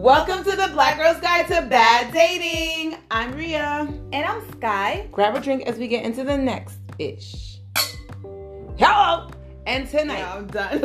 Welcome 0.00 0.42
to 0.44 0.56
the 0.56 0.68
Black 0.72 0.96
Girl's 0.96 1.20
Guide 1.20 1.46
to 1.48 1.60
Bad 1.60 2.10
Dating. 2.10 2.96
I'm 3.10 3.32
Ria. 3.32 3.86
And 4.14 4.24
I'm 4.26 4.50
Sky. 4.52 5.06
Grab 5.12 5.36
a 5.36 5.40
drink 5.40 5.64
as 5.66 5.76
we 5.76 5.88
get 5.88 6.06
into 6.06 6.24
the 6.24 6.38
next 6.38 6.78
ish. 6.98 7.58
Hello! 8.78 9.28
And 9.66 9.86
tonight, 9.86 10.20
Yeah, 10.20 10.34
I'm 10.36 10.46
done. 10.46 10.80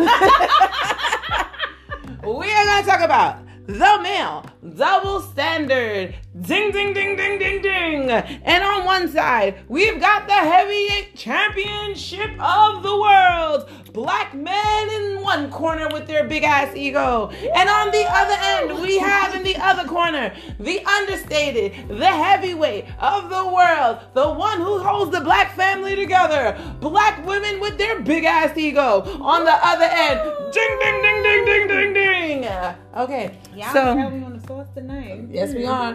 we 2.25 2.51
are 2.51 2.65
going 2.65 2.83
to 2.83 2.89
talk 2.89 2.99
about 2.99 3.39
the 3.67 3.99
male 4.03 4.45
double 4.75 5.21
standard. 5.21 6.13
Ding, 6.41 6.71
ding, 6.71 6.91
ding, 6.93 7.15
ding, 7.15 7.39
ding, 7.39 7.61
ding. 7.61 8.11
And 8.11 8.63
on 8.65 8.83
one 8.83 9.07
side, 9.07 9.63
we've 9.69 9.97
got 9.97 10.27
the 10.27 10.33
heavyweight 10.33 11.15
championship 11.15 12.31
of 12.37 12.83
the 12.83 12.99
world. 12.99 13.69
Black 13.93 14.33
men 14.33 14.89
in 14.89 15.14
one 15.35 15.51
corner 15.51 15.87
with 15.89 16.07
their 16.07 16.27
big 16.27 16.43
ass 16.43 16.75
ego. 16.75 17.29
And 17.55 17.69
on 17.69 17.91
the 17.91 18.05
other 18.07 18.37
end, 18.39 18.81
we 18.81 18.97
have 18.97 19.35
in 19.35 19.43
the 19.43 19.55
other 19.57 19.87
corner 19.87 20.33
the 20.59 20.83
understated, 20.85 21.87
the 21.89 22.05
heavyweight 22.05 22.85
of 22.99 23.29
the 23.29 23.45
world, 23.45 23.99
the 24.13 24.29
one 24.31 24.59
who 24.59 24.79
holds 24.79 25.11
the 25.11 25.21
black 25.21 25.55
family 25.55 25.95
together. 25.95 26.57
Black 26.79 27.25
women 27.25 27.59
with 27.59 27.77
their 27.77 27.99
big 28.01 28.23
ass 28.23 28.57
ego. 28.57 29.01
On 29.21 29.43
the 29.43 29.57
other 29.63 29.89
end, 29.91 30.19
ding, 30.53 30.79
ding, 30.79 31.01
ding, 31.01 31.23
ding, 31.23 31.45
ding, 31.45 31.67
ding, 31.67 31.93
ding. 31.93 32.75
Okay. 32.95 33.37
yeah, 33.53 33.73
so, 33.73 33.97
having 33.97 34.23
on 34.23 34.33
the 34.39 34.47
sauce 34.47 34.67
tonight. 34.73 35.25
yes, 35.29 35.53
we 35.53 35.65
are. 35.65 35.93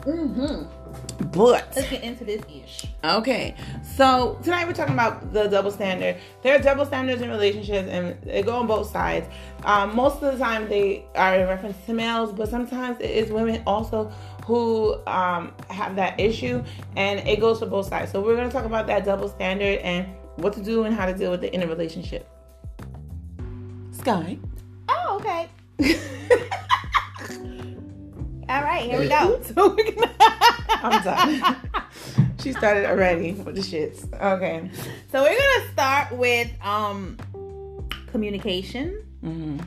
Mm-hmm. 0.00 0.79
But 1.20 1.72
Let's 1.76 1.90
get 1.90 2.02
into 2.02 2.24
this 2.24 2.42
ish. 2.48 2.86
Okay, 3.04 3.54
so 3.82 4.38
tonight 4.42 4.66
we're 4.66 4.72
talking 4.72 4.94
about 4.94 5.32
the 5.32 5.48
double 5.48 5.70
standard. 5.70 6.16
There 6.42 6.58
are 6.58 6.62
double 6.62 6.86
standards 6.86 7.20
in 7.20 7.28
relationships, 7.30 7.88
and 7.90 8.20
they 8.22 8.42
go 8.42 8.56
on 8.56 8.66
both 8.66 8.90
sides. 8.90 9.28
Um, 9.64 9.94
most 9.94 10.22
of 10.22 10.32
the 10.32 10.38
time, 10.38 10.68
they 10.68 11.04
are 11.14 11.36
in 11.36 11.46
reference 11.46 11.76
to 11.86 11.92
males, 11.92 12.32
but 12.32 12.48
sometimes 12.48 12.98
it 13.00 13.10
is 13.10 13.30
women 13.30 13.62
also 13.66 14.10
who 14.46 14.94
um, 15.06 15.52
have 15.68 15.94
that 15.96 16.18
issue, 16.18 16.64
and 16.96 17.20
it 17.28 17.38
goes 17.38 17.58
for 17.58 17.66
both 17.66 17.86
sides. 17.86 18.10
So 18.10 18.20
we're 18.22 18.36
going 18.36 18.48
to 18.48 18.52
talk 18.52 18.64
about 18.64 18.86
that 18.86 19.04
double 19.04 19.28
standard 19.28 19.78
and 19.80 20.06
what 20.36 20.54
to 20.54 20.62
do 20.62 20.84
and 20.84 20.94
how 20.94 21.04
to 21.04 21.14
deal 21.14 21.30
with 21.30 21.44
it 21.44 21.52
in 21.52 21.62
a 21.62 21.66
relationship. 21.66 22.28
Sky. 23.92 24.38
Oh, 24.88 25.20
okay. 25.20 25.48
All 28.50 28.62
right, 28.62 28.82
here 28.82 28.98
we 28.98 29.08
go. 29.08 29.40
So 29.54 29.68
we're 29.74 29.92
gonna- 29.92 30.14
I'm 30.82 31.02
done. 31.04 31.56
she 32.42 32.52
started 32.52 32.86
already 32.86 33.32
with 33.32 33.54
the 33.54 33.60
shits. 33.60 34.12
Okay. 34.20 34.70
So 35.12 35.22
we're 35.22 35.38
gonna 35.38 35.72
start 35.72 36.12
with 36.12 36.48
um 36.62 37.16
communication, 38.08 39.04
Mm-hmm. 39.24 39.58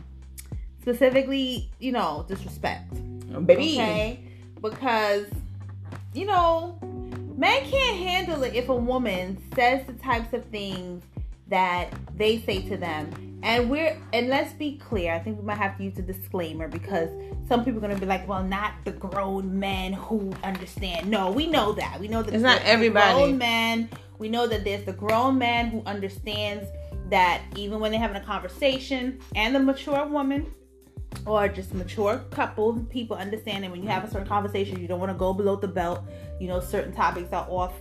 specifically, 0.81 1.69
you 1.79 1.91
know, 1.91 2.25
disrespect. 2.27 2.91
Baby. 3.45 3.73
Okay, 3.73 4.19
because 4.61 5.27
you 6.13 6.25
know, 6.25 6.77
men 7.37 7.63
can't 7.65 7.97
handle 7.97 8.43
it 8.43 8.53
if 8.55 8.69
a 8.69 8.75
woman 8.75 9.37
says 9.55 9.85
the 9.87 9.93
types 9.93 10.33
of 10.33 10.43
things 10.45 11.03
that 11.47 11.89
they 12.17 12.39
say 12.41 12.61
to 12.69 12.77
them. 12.77 13.32
And 13.43 13.69
we're 13.69 13.97
and 14.13 14.29
let's 14.29 14.53
be 14.53 14.77
clear, 14.77 15.13
I 15.13 15.19
think 15.19 15.37
we 15.37 15.43
might 15.43 15.57
have 15.57 15.77
to 15.77 15.83
use 15.83 15.99
a 15.99 16.01
disclaimer 16.01 16.69
because 16.69 17.09
some 17.47 17.65
people 17.65 17.79
are 17.79 17.87
gonna 17.87 17.99
be 17.99 18.05
like, 18.05 18.25
well, 18.27 18.41
not 18.41 18.73
the 18.85 18.93
grown 18.93 19.59
men 19.59 19.91
who 19.93 20.31
understand. 20.43 21.09
No, 21.09 21.29
we 21.29 21.45
know 21.47 21.73
that. 21.73 21.99
We 21.99 22.07
know 22.07 22.23
that 22.23 22.33
It's 22.33 22.41
not 22.41 22.61
everybody. 22.63 23.13
grown 23.13 23.37
men. 23.37 23.89
We 24.17 24.29
know 24.29 24.47
that 24.47 24.63
there's 24.63 24.85
the 24.85 24.93
grown 24.93 25.37
man 25.37 25.67
who 25.67 25.83
understands 25.85 26.65
that 27.09 27.41
even 27.57 27.81
when 27.81 27.91
they're 27.91 27.99
having 27.99 28.15
a 28.15 28.25
conversation, 28.25 29.19
and 29.35 29.53
the 29.53 29.59
mature 29.59 30.05
woman 30.07 30.53
or 31.25 31.47
just 31.47 31.73
mature 31.73 32.19
couple 32.31 32.73
people 32.89 33.15
understand 33.17 33.63
that 33.63 33.71
when 33.71 33.83
you 33.83 33.89
have 33.89 34.03
a 34.03 34.09
certain 34.09 34.27
conversation 34.27 34.79
you 34.81 34.87
don't 34.87 34.99
want 34.99 35.11
to 35.11 35.17
go 35.17 35.31
below 35.33 35.55
the 35.55 35.67
belt 35.67 36.01
you 36.39 36.47
know 36.47 36.59
certain 36.59 36.91
topics 36.91 37.31
are 37.31 37.45
off 37.49 37.73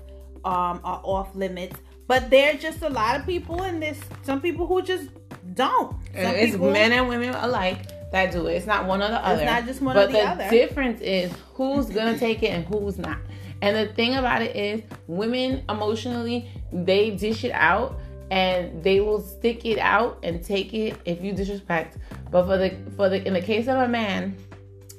um 0.45 0.81
are 0.85 1.01
off 1.03 1.35
limits 1.35 1.77
but 2.07 2.29
there 2.31 2.55
are 2.55 2.59
just 2.59 2.83
a 2.83 2.89
lot 2.91 3.19
of 3.19 3.25
people 3.25 3.63
in 3.63 3.81
this 3.81 3.99
some 4.23 4.41
people 4.41 4.67
who 4.67 4.83
just 4.83 5.09
don't 5.55 5.97
And 6.15 6.27
some 6.27 6.37
it's 6.37 6.53
people, 6.53 6.71
men 6.71 6.93
and 6.93 7.09
women 7.09 7.35
alike 7.35 8.11
that 8.13 8.31
do 8.33 8.47
it. 8.47 8.55
It's 8.55 8.67
not 8.67 8.87
one 8.87 9.03
or 9.03 9.09
the 9.09 9.25
other. 9.25 9.43
It's 9.43 9.51
not 9.51 9.65
just 9.65 9.81
one 9.81 9.95
but 9.95 10.05
or 10.05 10.13
the 10.13 10.19
the 10.19 10.25
other. 10.25 10.45
The 10.45 10.51
difference 10.51 11.01
is 11.01 11.33
who's 11.55 11.87
gonna 11.87 12.19
take 12.19 12.43
it 12.43 12.49
and 12.49 12.65
who's 12.65 12.99
not. 12.99 13.19
And 13.63 13.77
the 13.77 13.93
thing 13.95 14.17
about 14.17 14.43
it 14.43 14.57
is, 14.57 14.83
women 15.07 15.65
emotionally 15.69 16.51
they 16.73 17.11
dish 17.11 17.45
it 17.45 17.53
out 17.53 17.99
and 18.31 18.83
they 18.83 19.01
will 19.01 19.21
stick 19.21 19.65
it 19.65 19.79
out 19.79 20.19
and 20.23 20.43
take 20.43 20.73
it 20.75 20.99
if 21.05 21.23
you 21.23 21.33
disrespect. 21.33 21.99
But 22.31 22.47
for 22.47 22.57
the 22.57 22.77
for 22.97 23.09
the 23.09 23.27
in 23.27 23.35
the 23.35 23.43
case 23.43 23.69
of 23.69 23.77
a 23.77 23.89
man, 23.89 24.37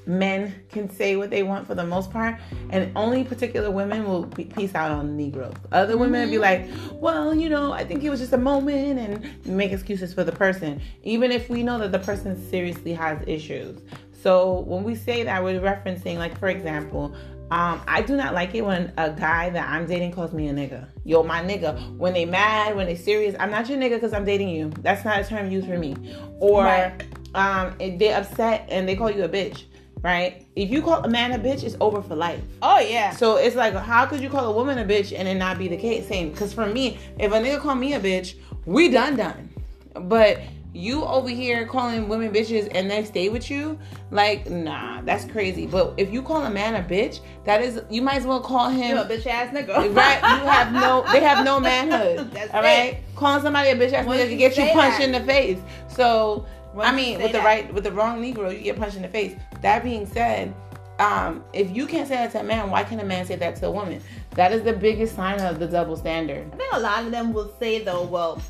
men 0.06 0.54
can 0.70 0.90
say 0.90 1.16
what 1.16 1.30
they 1.30 1.44
want 1.44 1.68
for 1.68 1.76
the 1.76 1.86
most 1.86 2.12
part, 2.12 2.40
and 2.70 2.92
only 2.96 3.24
particular 3.24 3.72
women 3.72 4.06
will 4.06 4.26
peace 4.28 4.76
out 4.76 4.92
on 4.92 5.16
Negroes. 5.16 5.54
Other 5.72 5.98
women 5.98 6.24
will 6.24 6.32
be 6.32 6.38
like, 6.40 6.68
well, 6.94 7.34
you 7.34 7.50
know, 7.50 7.72
I 7.72 7.84
think 7.86 8.04
it 8.04 8.10
was 8.10 8.20
just 8.20 8.34
a 8.34 8.38
moment, 8.38 9.00
and 9.00 9.46
make 9.46 9.72
excuses 9.72 10.14
for 10.14 10.24
the 10.24 10.32
person, 10.32 10.82
even 11.04 11.32
if 11.32 11.50
we 11.50 11.64
know 11.64 11.80
that 11.80 11.92
the 11.92 12.00
person 12.00 12.50
seriously 12.50 12.94
has 12.94 13.20
issues. 13.28 13.82
So 14.22 14.62
when 14.62 14.84
we 14.84 14.96
say 14.96 15.24
that, 15.24 15.44
we're 15.44 15.60
referencing, 15.60 16.18
like, 16.18 16.38
for 16.40 16.48
example, 16.48 17.14
um, 17.52 17.82
I 17.88 18.02
do 18.02 18.16
not 18.16 18.34
like 18.34 18.56
it 18.56 18.62
when 18.66 18.92
a 18.98 19.12
guy 19.12 19.50
that 19.50 19.70
I'm 19.70 19.86
dating 19.86 20.14
calls 20.14 20.34
me 20.34 20.48
a 20.48 20.54
nigga. 20.54 20.88
Yo, 21.04 21.22
my 21.24 21.44
nigga. 21.44 21.96
When 21.98 22.14
they 22.14 22.26
mad, 22.26 22.76
when 22.76 22.88
they 22.88 22.96
serious, 22.96 23.36
I'm 23.40 23.52
not 23.52 23.70
your 23.70 23.78
nigga 23.78 23.96
because 23.96 24.14
I'm 24.14 24.26
dating 24.26 24.50
you. 24.50 24.72
That's 24.80 25.04
not 25.06 25.20
a 25.20 25.24
term 25.24 25.52
used 25.52 25.68
for 25.68 25.78
me. 25.78 25.96
Or 26.40 26.64
Right. 26.64 27.04
um, 27.36 27.76
they're 28.00 28.18
upset 28.18 28.66
and 28.70 28.88
they 28.88 28.96
call 28.96 29.12
you 29.12 29.24
a 29.24 29.30
bitch, 29.30 29.66
right? 30.04 30.46
If 30.56 30.70
you 30.70 30.82
call 30.82 31.04
a 31.04 31.08
man 31.10 31.32
a 31.32 31.40
bitch, 31.40 31.64
it's 31.64 31.76
over 31.80 32.02
for 32.02 32.16
life. 32.16 32.42
oh 32.62 32.80
yeah 32.80 33.12
So 33.12 33.38
it's 33.38 33.56
like, 33.56 33.74
how 33.74 34.06
could 34.06 34.20
you 34.22 34.30
call 34.30 34.46
a 34.46 34.52
woman 34.52 34.78
a 34.78 34.86
bitch 34.86 35.18
and 35.18 35.28
it 35.28 35.36
not 35.36 35.58
be 35.58 35.68
the 35.68 35.78
case? 35.78 36.08
Same. 36.08 36.32
Because 36.32 36.54
for 36.54 36.66
me, 36.68 37.00
if 37.20 37.32
a 37.32 37.36
nigga 37.36 37.60
call 37.60 37.76
me 37.76 37.94
a 37.94 38.00
bitch, 38.00 38.36
we 38.66 38.90
done 38.90 39.16
done. 39.16 39.50
But 39.94 40.40
you 40.76 41.04
over 41.06 41.30
here 41.30 41.68
calling 41.68 42.08
women 42.10 42.32
bitches 42.34 42.68
and 42.74 42.90
they 42.90 43.06
stay 43.06 43.30
with 43.30 43.50
you, 43.52 43.78
like, 44.10 44.50
nah, 44.50 45.02
that's 45.02 45.24
crazy. 45.26 45.68
But 45.68 45.94
if 45.98 46.12
you 46.12 46.24
call 46.24 46.44
a 46.46 46.50
man 46.50 46.74
a 46.76 46.82
bitch, 46.84 47.20
that 47.46 47.62
is, 47.62 47.82
you 47.92 48.02
might 48.02 48.16
as 48.16 48.26
well 48.26 48.40
call 48.42 48.70
him. 48.70 48.90
you 48.98 49.02
a 49.02 49.06
bitch 49.06 49.28
ass 49.28 49.54
nigga 49.56 49.68
Right, 49.96 50.18
you 50.22 50.46
have 50.50 50.74
no, 50.74 51.06
they 51.12 51.22
have 51.22 51.46
no 51.46 51.60
manhood. 51.60 52.32
That's 52.34 52.52
all 52.54 52.62
it. 52.62 52.64
right, 52.64 52.98
calling 53.16 53.42
somebody 53.44 53.70
a 53.70 53.76
bitch 53.76 53.94
ass 53.94 54.06
nigga 54.08 54.28
can 54.30 54.38
get 54.38 54.58
you 54.58 54.66
punched 54.74 54.98
that. 54.98 55.04
in 55.04 55.12
the 55.12 55.22
face. 55.22 55.60
So, 55.90 56.46
When 56.74 56.88
I 56.88 56.92
mean, 56.92 57.18
say 57.18 57.24
with 57.24 57.32
the 57.32 57.38
that. 57.38 57.46
right, 57.46 57.74
with 57.74 57.84
the 57.84 57.92
wrong 57.92 58.22
Negro, 58.22 58.52
you 58.52 58.64
get 58.64 58.78
punched 58.78 58.96
in 58.96 59.04
the 59.04 59.08
face. 59.08 59.36
That 59.62 59.84
being 59.84 60.08
said, 60.08 60.54
um, 61.00 61.44
if 61.54 61.76
you 61.76 61.86
can't 61.86 62.08
say 62.08 62.16
that 62.16 62.32
to 62.32 62.40
a 62.40 62.44
man, 62.44 62.70
why 62.70 62.84
can't 62.84 63.02
a 63.02 63.06
man 63.06 63.26
say 63.26 63.36
that 63.36 63.56
to 63.58 63.68
a 63.68 63.72
woman? 63.72 64.02
That 64.32 64.52
is 64.52 64.64
the 64.64 64.74
biggest 64.74 65.16
sign 65.16 65.40
of 65.42 65.60
the 65.60 65.68
double 65.68 65.96
standard. 65.96 66.52
I 66.54 66.58
think 66.58 66.74
a 66.74 66.80
lot 66.80 67.04
of 67.04 67.12
them 67.12 67.34
will 67.34 67.54
say 67.60 67.84
though, 67.84 68.04
well, 68.04 68.42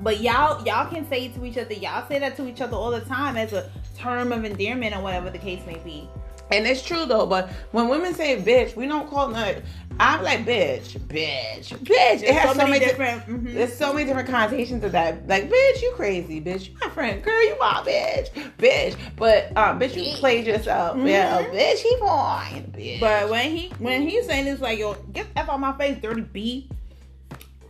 but 0.00 0.20
y'all 0.20 0.64
y'all 0.66 0.90
can 0.90 1.08
say 1.08 1.26
it 1.26 1.34
to 1.34 1.44
each 1.44 1.58
other. 1.58 1.74
Y'all 1.74 2.06
say 2.08 2.18
that 2.18 2.36
to 2.36 2.48
each 2.48 2.60
other 2.60 2.76
all 2.76 2.90
the 2.90 3.00
time 3.00 3.36
as 3.36 3.52
a 3.52 3.70
term 3.96 4.32
of 4.32 4.44
endearment 4.44 4.94
or 4.94 5.02
whatever 5.02 5.30
the 5.30 5.38
case 5.38 5.64
may 5.66 5.78
be. 5.78 6.08
And 6.50 6.66
it's 6.66 6.82
true 6.82 7.06
though, 7.06 7.26
but 7.26 7.48
when 7.70 7.88
women 7.88 8.14
say 8.14 8.36
bitch, 8.40 8.76
we 8.76 8.86
don't 8.86 9.08
call 9.08 9.34
it. 9.36 9.64
I'm 10.00 10.22
like 10.22 10.40
bitch, 10.46 10.98
bitch, 10.98 11.68
bitch. 11.78 12.22
It 12.22 12.34
has 12.34 12.50
so, 12.56 12.66
many 12.66 12.78
different. 12.78 13.20
different. 13.20 13.44
mhm. 13.46 13.54
There's 13.54 13.76
so 13.76 13.92
many 13.92 14.04
different 14.06 14.28
connotations 14.28 14.82
of 14.84 14.92
that. 14.92 15.28
Like, 15.28 15.50
bitch, 15.50 15.82
you 15.82 15.92
crazy, 15.96 16.40
bitch. 16.40 16.68
You 16.68 16.76
my 16.80 16.88
friend. 16.88 17.22
Girl, 17.22 17.42
you 17.44 17.56
my 17.58 17.82
bitch. 17.86 18.30
Bitch. 18.58 18.96
But 19.16 19.52
uh, 19.56 19.74
bitch, 19.78 19.94
you 19.94 20.14
played 20.16 20.46
yourself. 20.46 20.96
Yeah, 21.04 21.42
Mhm. 21.42 21.52
bitch, 21.52 21.78
he 21.78 21.96
fine. 21.98 22.72
Bitch. 22.76 23.00
But 23.00 23.28
when 23.30 23.50
he 23.56 23.68
when 23.78 24.02
he's 24.08 24.26
saying 24.26 24.44
this 24.46 24.60
like 24.60 24.78
yo, 24.78 24.94
get 25.12 25.32
the 25.34 25.40
f 25.40 25.48
out 25.48 25.60
my 25.60 25.72
face, 25.76 25.98
dirty 26.00 26.22
B, 26.22 26.68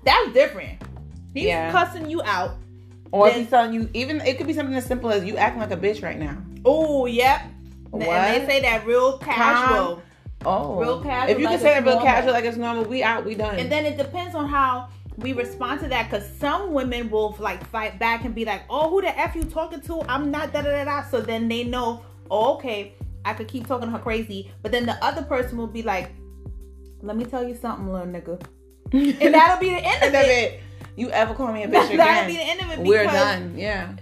that's 0.04 0.32
different. 0.32 0.80
He's 1.34 1.44
Yeah. 1.44 1.70
cussing 1.72 2.10
you 2.10 2.22
out. 2.22 2.56
or 3.10 3.28
then- 3.28 3.40
he's 3.40 3.50
telling 3.50 3.74
you, 3.74 3.90
even 3.92 4.22
it 4.22 4.38
could 4.38 4.46
be 4.46 4.54
something 4.54 4.74
as 4.74 4.86
simple 4.86 5.10
as 5.10 5.22
you 5.22 5.36
acting 5.36 5.60
like 5.60 5.70
a 5.70 5.76
bitch 5.76 6.02
right 6.02 6.18
now. 6.18 6.36
Oh, 6.64 7.04
yep. 7.04 7.42
What? 7.90 8.06
And 8.08 8.42
they 8.42 8.46
say 8.46 8.60
that 8.62 8.86
real 8.86 9.18
casual. 9.18 10.02
Oh, 10.44 10.76
Real 10.80 11.02
casual, 11.02 11.30
If 11.34 11.38
you 11.38 11.44
like 11.46 11.54
can 11.54 11.60
say 11.60 11.74
that 11.74 11.84
real 11.84 11.94
normal. 11.94 12.06
casual, 12.06 12.32
like 12.32 12.44
it's 12.44 12.56
normal, 12.56 12.84
we 12.84 13.02
out, 13.02 13.24
we 13.24 13.34
done. 13.34 13.58
And 13.58 13.70
then 13.70 13.84
it 13.86 13.96
depends 13.96 14.34
on 14.34 14.48
how 14.48 14.88
we 15.18 15.32
respond 15.32 15.80
to 15.80 15.88
that 15.88 16.10
because 16.10 16.28
some 16.38 16.72
women 16.72 17.10
will 17.10 17.36
like 17.38 17.64
fight 17.66 17.98
back 17.98 18.24
and 18.24 18.34
be 18.34 18.44
like, 18.44 18.62
"Oh, 18.70 18.88
who 18.90 19.02
the 19.02 19.16
f 19.18 19.36
you 19.36 19.44
talking 19.44 19.80
to? 19.82 20.00
I'm 20.08 20.30
not 20.30 20.52
da 20.52 20.62
da 20.62 20.70
da 20.70 20.84
da." 20.84 21.02
So 21.04 21.20
then 21.20 21.48
they 21.48 21.64
know, 21.64 22.02
oh, 22.30 22.54
okay, 22.54 22.94
I 23.24 23.34
could 23.34 23.46
keep 23.46 23.66
talking 23.66 23.88
to 23.88 23.92
her 23.92 23.98
crazy. 24.02 24.50
But 24.62 24.72
then 24.72 24.86
the 24.86 24.96
other 25.04 25.22
person 25.22 25.58
will 25.58 25.66
be 25.66 25.82
like, 25.82 26.10
"Let 27.02 27.16
me 27.16 27.24
tell 27.24 27.46
you 27.46 27.54
something, 27.54 27.92
little 27.92 28.06
nigga," 28.06 28.42
and 28.92 29.34
that'll 29.34 29.60
be 29.60 29.70
the 29.70 29.76
end 29.84 30.02
of 30.02 30.08
of 30.08 30.14
it. 30.14 30.28
it. 30.54 30.60
You 30.96 31.10
ever 31.10 31.34
call 31.34 31.52
me 31.52 31.62
a 31.62 31.66
bitch 31.68 31.72
That- 31.72 31.84
again? 31.92 31.98
That'll 31.98 32.26
be 32.30 32.36
the 32.36 32.42
end 32.42 32.60
of 32.62 32.70
it. 32.72 32.78
We're 32.80 33.04
done. 33.04 33.54
Yeah. 33.56 33.92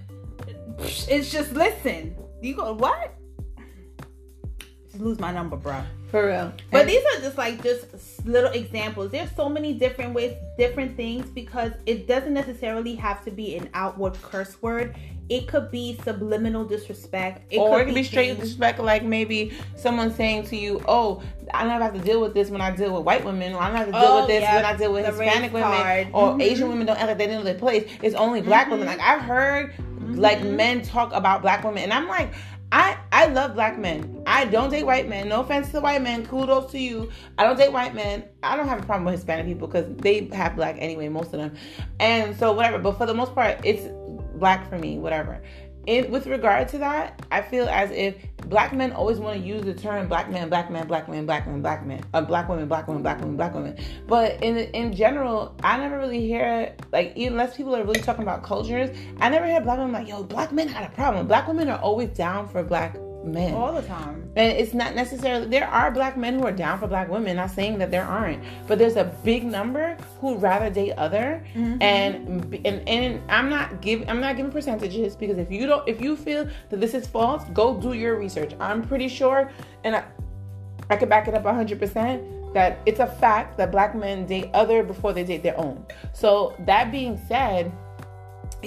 It's 0.79 1.31
just 1.31 1.53
listen. 1.53 2.15
You 2.41 2.55
go 2.55 2.73
what? 2.75 3.15
Lose 5.01 5.19
my 5.19 5.33
number, 5.33 5.57
bro. 5.57 5.81
For 6.11 6.27
real. 6.27 6.53
But 6.71 6.83
And- 6.83 6.91
these 6.91 7.03
are 7.17 7.21
just 7.21 7.39
like 7.39 7.63
just 7.63 7.87
little 8.27 8.51
examples. 8.51 9.11
There's 9.13 9.31
so 9.37 9.49
many 9.49 9.73
different 9.75 10.13
ways, 10.15 10.35
different 10.59 10.97
things 10.97 11.27
because 11.31 11.73
it 11.87 12.07
doesn't 12.09 12.35
necessarily 12.35 12.95
have 12.97 13.25
to 13.25 13.31
be 13.31 13.57
an 13.57 13.69
outward 13.75 14.21
curse 14.23 14.61
word. 14.61 14.95
It 15.29 15.47
could 15.47 15.71
be 15.71 15.97
subliminal 16.05 16.65
disrespect. 16.65 17.43
It 17.53 17.59
or 17.59 17.81
it 17.81 17.85
could 17.85 17.95
be 17.95 18.03
straight 18.03 18.27
things- 18.31 18.41
disrespect, 18.41 18.81
like 18.81 19.05
maybe 19.05 19.53
someone 19.77 20.13
saying 20.13 20.47
to 20.47 20.57
you, 20.57 20.83
"Oh, 20.89 21.23
I 21.55 21.63
don't 21.63 21.81
have 21.81 21.93
to 21.95 22.01
deal 22.01 22.21
with 22.21 22.35
this 22.35 22.51
when 22.51 22.61
I 22.61 22.73
deal 22.73 22.93
with 22.93 23.05
white 23.05 23.25
women, 23.25 23.55
or 23.55 23.61
I 23.63 23.69
don't 23.69 23.77
have 23.77 23.87
to 23.87 23.93
deal 23.93 24.01
Oh, 24.03 24.19
with 24.21 24.29
this 24.29 24.43
yeah, 24.43 24.57
when 24.57 24.65
I 24.65 24.77
deal 24.77 24.93
with 24.93 25.07
the 25.07 25.13
Hispanic 25.13 25.53
women, 25.53 25.71
card. 25.71 26.09
or 26.13 26.33
Mhm. 26.33 26.43
Asian 26.43 26.69
women 26.69 26.87
don't 26.87 26.97
act 26.99 27.07
like 27.07 27.19
they 27.19 27.27
didn't 27.29 27.45
their 27.45 27.55
place. 27.55 27.89
It's 28.03 28.17
only 28.17 28.41
black 28.41 28.67
Mhm. 28.67 28.71
women." 28.73 28.87
Like 28.89 29.01
I've 29.01 29.21
heard, 29.23 29.73
like 30.17 30.41
Mhm. 30.41 30.57
men 30.57 30.83
talk 30.83 31.13
about 31.13 31.43
black 31.43 31.63
women, 31.63 31.85
and 31.85 31.93
I'm 31.93 32.09
like. 32.09 32.31
I, 32.73 32.95
I 33.21 33.27
love 33.27 33.53
black 33.53 33.79
men. 33.79 34.23
I 34.25 34.47
don't 34.47 34.71
date 34.71 34.87
white 34.87 35.07
men. 35.07 35.29
No 35.29 35.43
offense 35.43 35.71
to 35.73 35.81
white 35.81 36.01
men. 36.01 36.25
Kudos 36.25 36.73
to 36.73 36.79
you. 36.79 37.11
I 37.37 37.45
don't 37.45 37.59
date 37.59 37.71
white 37.71 37.95
men. 37.95 38.25
I 38.43 38.57
don't 38.57 38.67
have 38.67 38.83
a 38.83 38.87
problem 38.87 39.05
with 39.05 39.17
Hispanic 39.17 39.45
people 39.45 39.69
because 39.69 39.95
they 39.99 40.25
have 40.33 40.57
black 40.57 40.77
anyway, 40.79 41.11
most 41.11 41.27
of 41.27 41.33
them. 41.33 41.55
And 41.99 42.35
so 42.39 42.55
whatever. 42.55 42.79
But 42.79 42.97
for 42.97 43.05
the 43.05 43.13
most 43.13 43.35
part, 43.35 43.61
it's 43.63 43.83
black 44.39 44.71
for 44.71 44.79
me. 44.79 44.97
Whatever 44.97 45.43
in 45.87 46.11
with 46.11 46.27
regard 46.27 46.69
to 46.69 46.79
that, 46.79 47.25
I 47.31 47.41
feel 47.41 47.69
as 47.69 47.91
if 47.91 48.15
black 48.47 48.73
men 48.73 48.93
always 48.93 49.19
want 49.19 49.41
to 49.41 49.47
use 49.47 49.63
the 49.63 49.75
term 49.75 50.09
black 50.09 50.31
man, 50.31 50.49
black 50.49 50.71
man, 50.71 50.87
black 50.87 51.09
man, 51.09 51.27
black 51.27 51.47
man, 51.47 51.63
black 51.63 51.87
man, 51.87 52.03
uh, 52.13 52.21
black 52.21 52.49
woman, 52.49 52.69
black 52.69 52.87
woman, 52.87 53.03
black 53.03 53.21
woman, 53.21 53.37
black 53.37 53.55
women. 53.55 53.77
But 54.07 54.43
in 54.43 54.59
in 54.59 54.95
general, 54.95 55.55
I 55.63 55.79
never 55.79 55.99
really 55.99 56.21
hear 56.21 56.75
like 56.93 57.17
unless 57.17 57.57
people 57.57 57.75
are 57.75 57.85
really 57.85 58.01
talking 58.01 58.23
about 58.23 58.43
cultures, 58.43 58.97
I 59.19 59.29
never 59.31 59.47
hear 59.47 59.61
black 59.61 59.79
women 59.79 59.93
like, 59.93 60.09
yo, 60.09 60.23
black 60.23 60.53
men 60.53 60.69
had 60.69 60.85
a 60.91 60.95
problem. 60.95 61.27
Black 61.27 61.49
women 61.49 61.69
are 61.69 61.79
always 61.79 62.11
down 62.11 62.49
for 62.49 62.63
black 62.63 62.97
men. 63.25 63.55
all 63.55 63.73
the 63.73 63.83
time. 63.83 64.31
And 64.37 64.57
it's 64.57 64.73
not 64.75 64.95
necessarily 64.95 65.47
there 65.47 65.67
are 65.69 65.91
black 65.91 66.17
men 66.17 66.39
who 66.39 66.47
are 66.47 66.53
down 66.53 66.79
for 66.79 66.87
black 66.87 67.09
women. 67.09 67.37
Not 67.37 67.51
saying 67.51 67.79
that 67.79 67.91
there 67.91 68.05
aren't, 68.05 68.43
but 68.67 68.79
there's 68.79 68.97
a 68.97 69.13
big 69.25 69.45
number 69.45 69.97
who'd 70.21 70.41
rather 70.41 70.71
date 70.71 70.93
other. 70.93 71.45
Mhm. 71.55 71.83
And, 71.83 72.55
and 72.67 72.89
and 72.89 73.31
I'm 73.31 73.49
not 73.49 73.81
giving 73.81 74.09
I'm 74.09 74.21
not 74.21 74.37
giving 74.37 74.53
percentages 74.53 75.17
because 75.17 75.39
if 75.39 75.51
you 75.51 75.67
don't 75.67 75.87
if 75.89 76.01
you 76.01 76.17
feel 76.17 76.49
that 76.71 76.81
this 76.81 76.95
is 76.95 77.07
false, 77.07 77.45
go 77.53 77.77
do 77.81 77.93
your 77.93 78.17
research. 78.17 78.53
I'm 78.61 78.83
pretty 78.83 79.09
sure, 79.09 79.51
and 79.85 79.97
I 79.97 80.05
I 80.89 80.97
could 80.97 81.09
back 81.09 81.29
it 81.29 81.35
up 81.35 81.45
100 81.45 81.79
percent 81.79 82.23
that 82.55 82.79
it's 82.85 82.99
a 82.99 83.07
fact 83.07 83.57
that 83.59 83.71
black 83.71 83.95
men 83.95 84.27
date 84.27 84.51
other 84.55 84.83
before 84.83 85.13
they 85.13 85.23
date 85.23 85.43
their 85.43 85.57
own. 85.57 85.85
So 86.13 86.55
that 86.67 86.91
being 86.91 87.21
said 87.29 87.71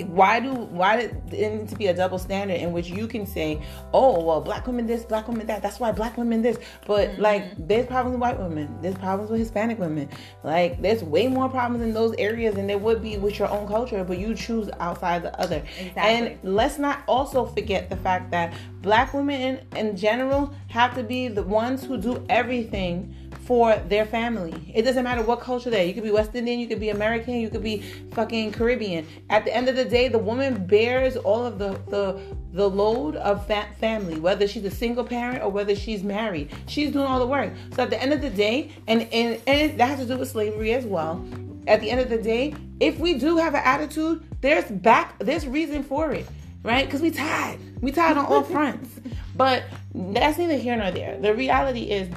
why 0.08 0.40
do 0.40 0.52
why 0.54 0.98
did 0.98 1.34
it 1.34 1.54
need 1.56 1.70
to 1.70 1.76
be 1.76 1.88
a 1.88 1.94
double 1.94 2.18
standard 2.18 2.56
in 2.56 2.72
which 2.72 2.88
you 2.88 3.08
can 3.08 3.26
say 3.26 3.62
oh 3.94 4.24
well 4.24 4.42
black 4.42 4.66
women 4.66 4.88
this 4.88 5.04
black 5.04 5.28
women 5.28 5.46
that 5.48 5.62
that's 5.62 5.80
why 5.80 5.92
black 5.92 6.18
women 6.18 6.42
this 6.42 6.58
but 6.88 7.04
Mm-hmm. 7.04 7.22
like 7.22 7.68
there's 7.68 7.86
problems 7.86 8.14
with 8.14 8.22
white 8.22 8.40
women 8.40 8.76
there's 8.82 8.96
problems 8.96 9.30
with 9.30 9.40
hispanic 9.40 9.78
women 9.78 10.08
like 10.44 10.82
there's 10.82 11.04
way 11.04 11.28
more 11.28 11.50
problems 11.50 11.84
in 11.84 11.94
those 11.94 12.16
areas 12.18 12.56
than 12.56 12.66
there 12.66 12.78
would 12.78 13.02
be 13.04 13.18
with 13.18 13.38
your 13.38 13.50
own 13.50 13.68
culture 13.68 14.04
but 14.04 14.18
you 14.18 14.34
choose 14.34 14.70
outside 14.80 15.22
the 15.22 15.38
other 15.40 15.62
Exactly. 15.80 16.02
and 16.02 16.38
let's 16.44 16.78
not 16.80 17.00
also 17.08 17.46
forget 17.46 17.90
the 17.90 17.98
fact 17.98 18.32
that 18.32 18.54
black 18.82 19.14
women 19.14 19.40
in, 19.42 19.88
in 19.88 19.98
general 19.98 20.54
have 20.70 20.96
to 20.96 21.04
be 21.04 21.28
the 21.28 21.44
ones 21.44 21.84
who 21.84 21.98
do 21.98 22.26
everything 22.30 23.14
for 23.46 23.76
their 23.90 24.06
family. 24.06 24.72
It 24.74 24.84
doesn't 24.84 25.04
matter 25.04 25.22
what 25.22 25.42
culture 25.42 25.70
they're. 25.70 25.86
You 25.86 25.94
could 25.94 26.04
be 26.04 26.12
West 26.12 26.34
Indian, 26.36 26.60
you 26.60 26.68
could 26.68 26.80
be 26.80 26.90
American, 26.90 27.36
you 27.36 27.50
could 27.50 27.64
be 27.64 27.82
fucking 28.12 28.52
Caribbean. 28.52 29.06
At 29.30 29.46
the 29.46 29.56
end 29.56 29.70
of 29.70 29.76
the 29.76 29.86
day, 29.86 30.08
the 30.08 30.20
woman 30.20 30.66
bears 30.66 31.18
all 31.18 31.46
of 31.46 31.60
the 31.60 31.80
the 31.90 32.20
the 32.54 32.70
load 32.70 33.16
of 33.18 33.46
fa- 33.48 33.68
family, 33.80 34.20
whether 34.20 34.48
she's 34.48 34.66
a 34.66 34.72
single 34.72 35.04
parent 35.04 35.44
or 35.44 35.50
whether 35.50 35.76
she's 35.76 36.04
married. 36.04 36.52
She's 36.68 36.92
doing 36.92 37.06
all 37.06 37.20
the 37.20 37.28
work. 37.28 37.54
So 37.76 37.84
at 37.84 37.90
the 37.90 38.02
end 38.02 38.14
of 38.14 38.22
the 38.22 38.30
day, 38.30 38.72
and 38.88 39.02
and 39.12 39.42
and 39.48 39.80
that 39.80 39.90
has 39.90 40.00
to 40.00 40.06
do 40.06 40.18
with 40.18 40.30
slavery 40.30 40.74
as 40.74 40.86
well. 40.86 41.26
At 41.68 41.82
the 41.82 41.90
end 41.90 42.02
of 42.02 42.10
the 42.10 42.18
day, 42.18 42.56
if 42.80 43.00
we 43.00 43.14
do 43.14 43.38
have 43.38 43.56
an 43.56 43.62
attitude, 43.64 44.24
there's 44.42 44.66
back 44.66 45.18
there's 45.20 45.48
reason 45.48 45.84
for 45.84 46.12
it 46.12 46.28
right? 46.64 46.86
Because 46.86 47.02
we 47.02 47.12
tied. 47.12 47.60
We 47.82 47.92
tied 47.92 48.18
on 48.18 48.26
all 48.26 48.44
fronts. 48.56 48.90
But 49.36 49.64
that's 49.94 50.38
neither 50.38 50.58
here 50.58 50.76
nor 50.76 50.92
there. 50.92 51.20
The 51.20 51.34
reality 51.34 51.84
is, 51.84 52.10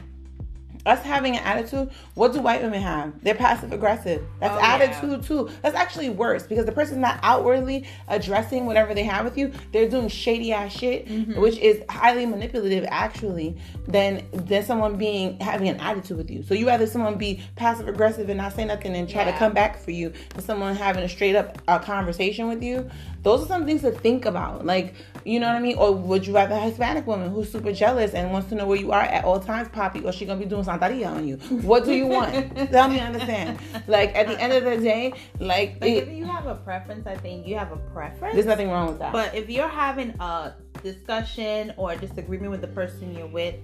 us 0.86 1.02
having 1.02 1.36
an 1.36 1.42
attitude, 1.44 1.90
what 2.14 2.32
do 2.32 2.40
white 2.40 2.62
women 2.62 2.80
have? 2.80 3.12
They're 3.22 3.34
passive 3.34 3.72
aggressive. 3.72 4.24
That's 4.40 4.54
Oh, 4.54 4.58
yeah. 4.58 4.74
attitude 4.74 5.22
too. 5.24 5.50
That's 5.62 5.74
actually 5.76 6.10
worse 6.10 6.44
because 6.46 6.64
the 6.64 6.72
person's 6.72 6.98
not 6.98 7.18
outwardly 7.22 7.86
addressing 8.08 8.64
whatever 8.66 8.94
they 8.94 9.02
have 9.04 9.24
with 9.24 9.36
you. 9.36 9.52
They're 9.72 9.88
doing 9.88 10.08
shady 10.08 10.52
ass 10.52 10.72
shit, 10.72 11.06
Mm-hmm. 11.08 11.40
which 11.40 11.58
is 11.58 11.82
highly 11.90 12.24
manipulative 12.26 12.84
actually, 12.88 13.56
than 13.88 14.24
than 14.32 14.64
someone 14.64 14.96
being 14.96 15.38
having 15.40 15.68
an 15.68 15.78
attitude 15.80 16.16
with 16.16 16.30
you. 16.30 16.42
So 16.44 16.54
you 16.54 16.66
rather 16.66 16.86
someone 16.86 17.16
be 17.18 17.40
passive 17.56 17.88
aggressive 17.88 18.28
and 18.28 18.38
not 18.38 18.54
say 18.54 18.64
nothing 18.64 18.94
and 18.94 19.08
try 19.08 19.24
to 19.24 19.32
come 19.32 19.52
back 19.52 19.78
for 19.78 19.90
you 19.90 20.12
than 20.34 20.42
someone 20.44 20.76
having 20.76 21.02
a 21.02 21.08
straight 21.08 21.34
up 21.36 21.58
uh, 21.68 21.78
conversation 21.80 22.48
with 22.48 22.62
you. 22.62 22.88
Those 23.22 23.42
are 23.42 23.46
some 23.46 23.66
things 23.66 23.82
to 23.82 23.90
think 23.90 24.24
about. 24.24 24.64
Like, 24.64 24.94
you 25.26 25.40
know 25.40 25.48
what 25.48 25.56
I 25.56 25.60
mean? 25.60 25.76
Or 25.76 25.92
would 25.92 26.26
you 26.26 26.34
rather 26.34 26.54
a 26.54 26.60
Hispanic 26.60 27.06
woman 27.06 27.30
who's 27.30 27.50
super 27.50 27.72
jealous 27.72 28.14
and 28.14 28.30
wants 28.32 28.48
to 28.50 28.54
know 28.54 28.66
where 28.66 28.78
you 28.78 28.92
are 28.92 29.02
at 29.02 29.24
all 29.24 29.40
times, 29.40 29.68
Poppy, 29.68 30.00
or 30.04 30.12
she 30.12 30.24
gonna 30.24 30.38
be 30.38 30.46
doing 30.46 30.64
Santeria 30.64 31.08
on 31.08 31.26
you? 31.26 31.36
What 31.70 31.84
do 31.84 31.92
you 31.92 32.06
want? 32.06 32.56
Tell 32.70 32.88
me, 32.88 33.00
understand. 33.00 33.58
Like 33.88 34.14
at 34.14 34.28
the 34.28 34.40
end 34.40 34.52
of 34.52 34.64
the 34.64 34.76
day, 34.78 35.12
like, 35.40 35.76
Like, 35.80 35.90
it- 35.90 36.08
if 36.08 36.14
you 36.14 36.24
have 36.24 36.46
a 36.46 36.54
preference, 36.54 37.06
I 37.06 37.16
think 37.16 37.46
you 37.46 37.56
have 37.56 37.72
a 37.72 37.76
preference. 37.92 38.34
there's 38.34 38.46
nothing 38.46 38.70
wrong 38.70 38.86
with 38.88 38.98
that. 39.00 39.12
But 39.12 39.34
if 39.34 39.50
you're 39.50 39.68
having 39.68 40.10
a 40.20 40.54
discussion 40.82 41.74
or 41.76 41.92
a 41.92 41.96
disagreement 41.96 42.50
with 42.52 42.60
the 42.60 42.68
person 42.68 43.14
you're 43.16 43.26
with, 43.26 43.56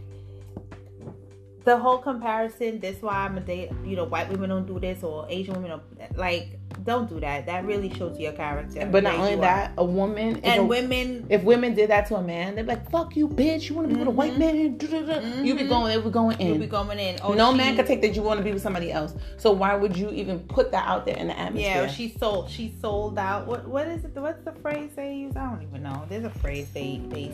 the 1.64 1.76
whole 1.76 1.98
comparison, 1.98 2.80
this 2.80 3.00
why 3.02 3.14
I'm 3.24 3.36
a 3.36 3.40
date, 3.40 3.70
you 3.84 3.96
know, 3.96 4.04
white 4.04 4.28
women 4.30 4.50
don't 4.50 4.66
do 4.66 4.78
this 4.80 5.02
or 5.02 5.26
Asian 5.28 5.54
women 5.54 5.70
don't 5.70 6.16
like 6.18 6.58
don't 6.84 7.08
do 7.08 7.20
that. 7.20 7.46
That 7.46 7.64
really 7.64 7.92
shows 7.94 8.18
your 8.18 8.32
character. 8.32 8.88
but 8.90 9.04
not 9.04 9.14
only 9.14 9.36
that, 9.36 9.70
are. 9.78 9.82
a 9.82 9.84
woman 9.84 10.40
and 10.42 10.62
a- 10.62 10.64
women 10.64 11.26
If 11.28 11.44
women 11.44 11.74
did 11.74 11.90
that 11.90 12.06
to 12.06 12.16
a 12.16 12.22
man, 12.22 12.56
they'd 12.56 12.62
be 12.62 12.68
like, 12.68 12.90
"Fuck 12.90 13.14
you, 13.14 13.28
bitch! 13.28 13.68
You 13.68 13.76
want 13.76 13.88
to 13.88 13.94
be 13.94 13.98
with 14.00 14.08
a 14.08 14.10
white 14.10 14.32
Mhm. 14.34 14.38
man?" 14.38 14.76
Da-da-da. 14.78 15.42
You 15.42 15.54
be 15.54 15.62
Mhm. 15.62 15.68
going, 15.68 15.96
they 15.96 16.02
be 16.02 16.10
going 16.10 16.40
in. 16.40 16.46
you'll 16.48 16.58
be 16.58 16.66
going 16.66 16.98
in. 16.98 17.16
Oh, 17.22 17.34
no 17.34 17.52
she- 17.52 17.58
man 17.58 17.76
could 17.76 17.86
take 17.86 18.00
that 18.02 18.16
you 18.16 18.22
want 18.22 18.38
to 18.38 18.44
be 18.44 18.52
with 18.52 18.62
somebody 18.62 18.90
else. 18.90 19.14
So 19.36 19.52
why 19.52 19.74
would 19.76 19.96
you 19.96 20.10
even 20.10 20.40
put 20.40 20.72
that 20.72 20.86
out 20.88 21.06
there 21.06 21.16
in 21.16 21.28
the 21.28 21.38
atmosphere? 21.38 21.82
Yeah, 21.82 21.86
she 21.86 22.16
sold. 22.18 22.50
She 22.50 22.74
sold 22.80 23.18
out. 23.18 23.46
What 23.46 23.68
what 23.68 23.86
is 23.86 24.04
it? 24.04 24.16
What's 24.16 24.42
the 24.44 24.52
phrase 24.52 24.90
they 24.96 25.14
use? 25.14 25.36
I 25.36 25.48
don't 25.48 25.62
even 25.62 25.82
know. 25.84 26.02
There's 26.08 26.24
a 26.24 26.30
phrase 26.30 26.68
they 26.74 27.00
they 27.10 27.30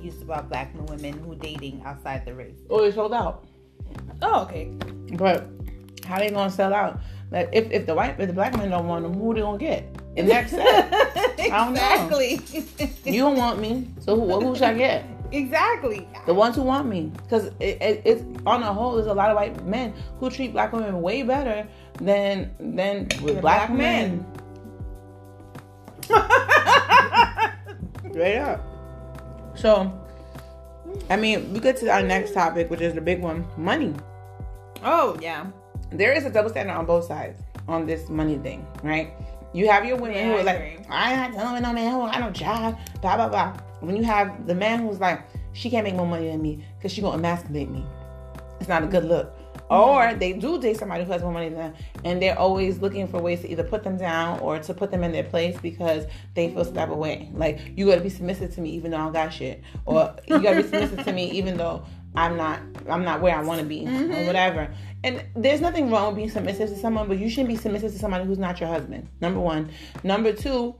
use 0.00 0.20
about 0.22 0.48
black 0.48 0.70
women 0.88 1.14
who 1.18 1.34
dating 1.34 1.82
outside 1.84 2.24
the 2.24 2.34
race. 2.34 2.54
Oh, 2.70 2.82
they 2.82 2.92
sold 2.92 3.12
out. 3.14 3.44
Oh, 4.22 4.42
okay. 4.42 4.66
But 5.14 5.48
how 6.04 6.18
they 6.18 6.30
gonna 6.30 6.50
sell 6.50 6.72
out? 6.72 7.00
Like 7.30 7.48
if, 7.52 7.70
if 7.70 7.86
the 7.86 7.94
white 7.94 8.18
if 8.18 8.28
the 8.28 8.32
black 8.32 8.56
men 8.56 8.70
don't 8.70 8.86
want 8.86 9.02
them, 9.02 9.14
who 9.14 9.34
they 9.34 9.40
gonna 9.40 9.58
get? 9.58 9.84
And 10.16 10.28
next 10.28 10.52
set, 10.52 10.90
don't 11.36 11.50
know. 11.50 11.70
exactly. 11.72 12.40
you 13.04 13.20
don't 13.20 13.36
want 13.36 13.60
me, 13.60 13.90
so 14.00 14.18
who, 14.18 14.40
who 14.40 14.54
should 14.54 14.64
I 14.64 14.74
get? 14.74 15.04
exactly. 15.32 16.08
The 16.24 16.32
ones 16.32 16.56
who 16.56 16.62
want 16.62 16.88
me, 16.88 17.12
because 17.22 17.46
it, 17.60 17.82
it, 17.82 18.02
it's 18.04 18.22
on 18.46 18.60
the 18.60 18.72
whole, 18.72 18.94
there's 18.94 19.08
a 19.08 19.14
lot 19.14 19.30
of 19.30 19.36
white 19.36 19.66
men 19.66 19.92
who 20.18 20.30
treat 20.30 20.52
black 20.52 20.72
women 20.72 21.02
way 21.02 21.22
better 21.22 21.68
than 22.00 22.54
than 22.58 23.08
with 23.22 23.40
black, 23.42 23.68
black 23.68 23.70
men. 23.70 24.26
Right 28.16 28.36
up. 28.36 28.64
So, 29.54 29.92
I 31.10 31.16
mean, 31.16 31.52
we 31.52 31.60
get 31.60 31.76
to 31.78 31.88
our 31.90 32.02
next 32.02 32.34
topic, 32.34 32.70
which 32.70 32.80
is 32.80 32.94
the 32.94 33.00
big 33.00 33.20
one: 33.20 33.44
money. 33.56 33.94
oh 34.84 35.16
yeah. 35.20 35.46
there 35.90 36.12
is 36.12 36.24
a 36.24 36.30
double 36.30 36.50
standard 36.50 36.74
on 36.74 36.86
both 36.86 37.04
sides 37.04 37.40
on 37.68 37.86
this 37.86 38.08
money 38.08 38.38
thing, 38.38 38.66
right? 38.82 39.12
You 39.52 39.68
have 39.68 39.84
your 39.84 39.96
women 39.96 40.16
Yeah, 40.16 40.32
who 40.32 40.38
are 40.38 40.42
like. 40.44 40.84
I 40.90 41.24
ain't 41.26 41.34
telling 41.34 41.54
with 41.54 41.62
no 41.62 41.72
man 41.72 41.92
who 41.92 41.98
got 42.00 42.20
no 42.20 42.30
job, 42.30 42.78
blah 43.00 43.16
blah 43.16 43.28
blah. 43.28 43.56
When 43.80 43.96
you 43.96 44.04
have 44.04 44.46
the 44.46 44.54
man 44.54 44.80
who's 44.80 45.00
like, 45.00 45.22
she 45.52 45.70
can't 45.70 45.84
make 45.84 45.94
more 45.94 46.06
money 46.06 46.28
than 46.28 46.42
me 46.42 46.64
because 46.76 46.92
she 46.92 47.00
gonna 47.00 47.16
emasculate 47.16 47.70
me. 47.70 47.84
It's 48.60 48.68
not 48.68 48.82
a 48.82 48.86
good 48.86 49.04
look. 49.04 49.32
Or 49.68 50.14
they 50.14 50.32
do 50.32 50.60
date 50.60 50.76
somebody 50.76 51.04
who 51.04 51.12
has 51.12 51.22
more 51.22 51.32
money 51.32 51.48
than 51.48 51.58
them, 51.58 51.74
and 52.04 52.22
they're 52.22 52.38
always 52.38 52.78
looking 52.78 53.08
for 53.08 53.20
ways 53.20 53.40
to 53.40 53.50
either 53.50 53.64
put 53.64 53.82
them 53.82 53.96
down 53.96 54.38
or 54.40 54.58
to 54.58 54.74
put 54.74 54.90
them 54.90 55.02
in 55.02 55.12
their 55.12 55.24
place 55.24 55.56
because 55.60 56.06
they 56.34 56.50
feel 56.50 56.64
some 56.64 56.74
type 56.74 56.90
of 56.90 56.98
way. 56.98 57.30
Like 57.32 57.58
you 57.76 57.86
gotta 57.86 58.00
be 58.00 58.08
submissive 58.08 58.54
to 58.54 58.60
me 58.60 58.70
even 58.70 58.92
though 58.92 58.98
I 58.98 59.04
don't 59.04 59.12
got 59.12 59.32
shit, 59.32 59.62
or 59.84 60.14
you 60.26 60.40
gotta 60.40 60.62
be 60.62 60.68
submissive 60.68 61.04
to 61.04 61.12
me 61.12 61.30
even 61.32 61.56
though 61.56 61.84
I'm 62.14 62.36
not 62.36 62.60
I'm 62.88 63.04
not 63.04 63.20
where 63.20 63.36
I 63.36 63.42
want 63.42 63.60
to 63.60 63.66
be 63.66 63.86
or 63.86 64.26
whatever. 64.26 64.72
And 65.04 65.24
there's 65.34 65.60
nothing 65.60 65.90
wrong 65.90 66.08
with 66.08 66.16
being 66.16 66.30
submissive 66.30 66.68
to 66.70 66.76
someone, 66.76 67.08
but 67.08 67.18
you 67.18 67.28
shouldn't 67.28 67.48
be 67.48 67.56
submissive 67.56 67.92
to 67.92 67.98
somebody 67.98 68.24
who's 68.24 68.38
not 68.38 68.58
your 68.60 68.68
husband. 68.68 69.08
Number 69.20 69.38
one. 69.40 69.70
Number 70.02 70.32
two, 70.32 70.74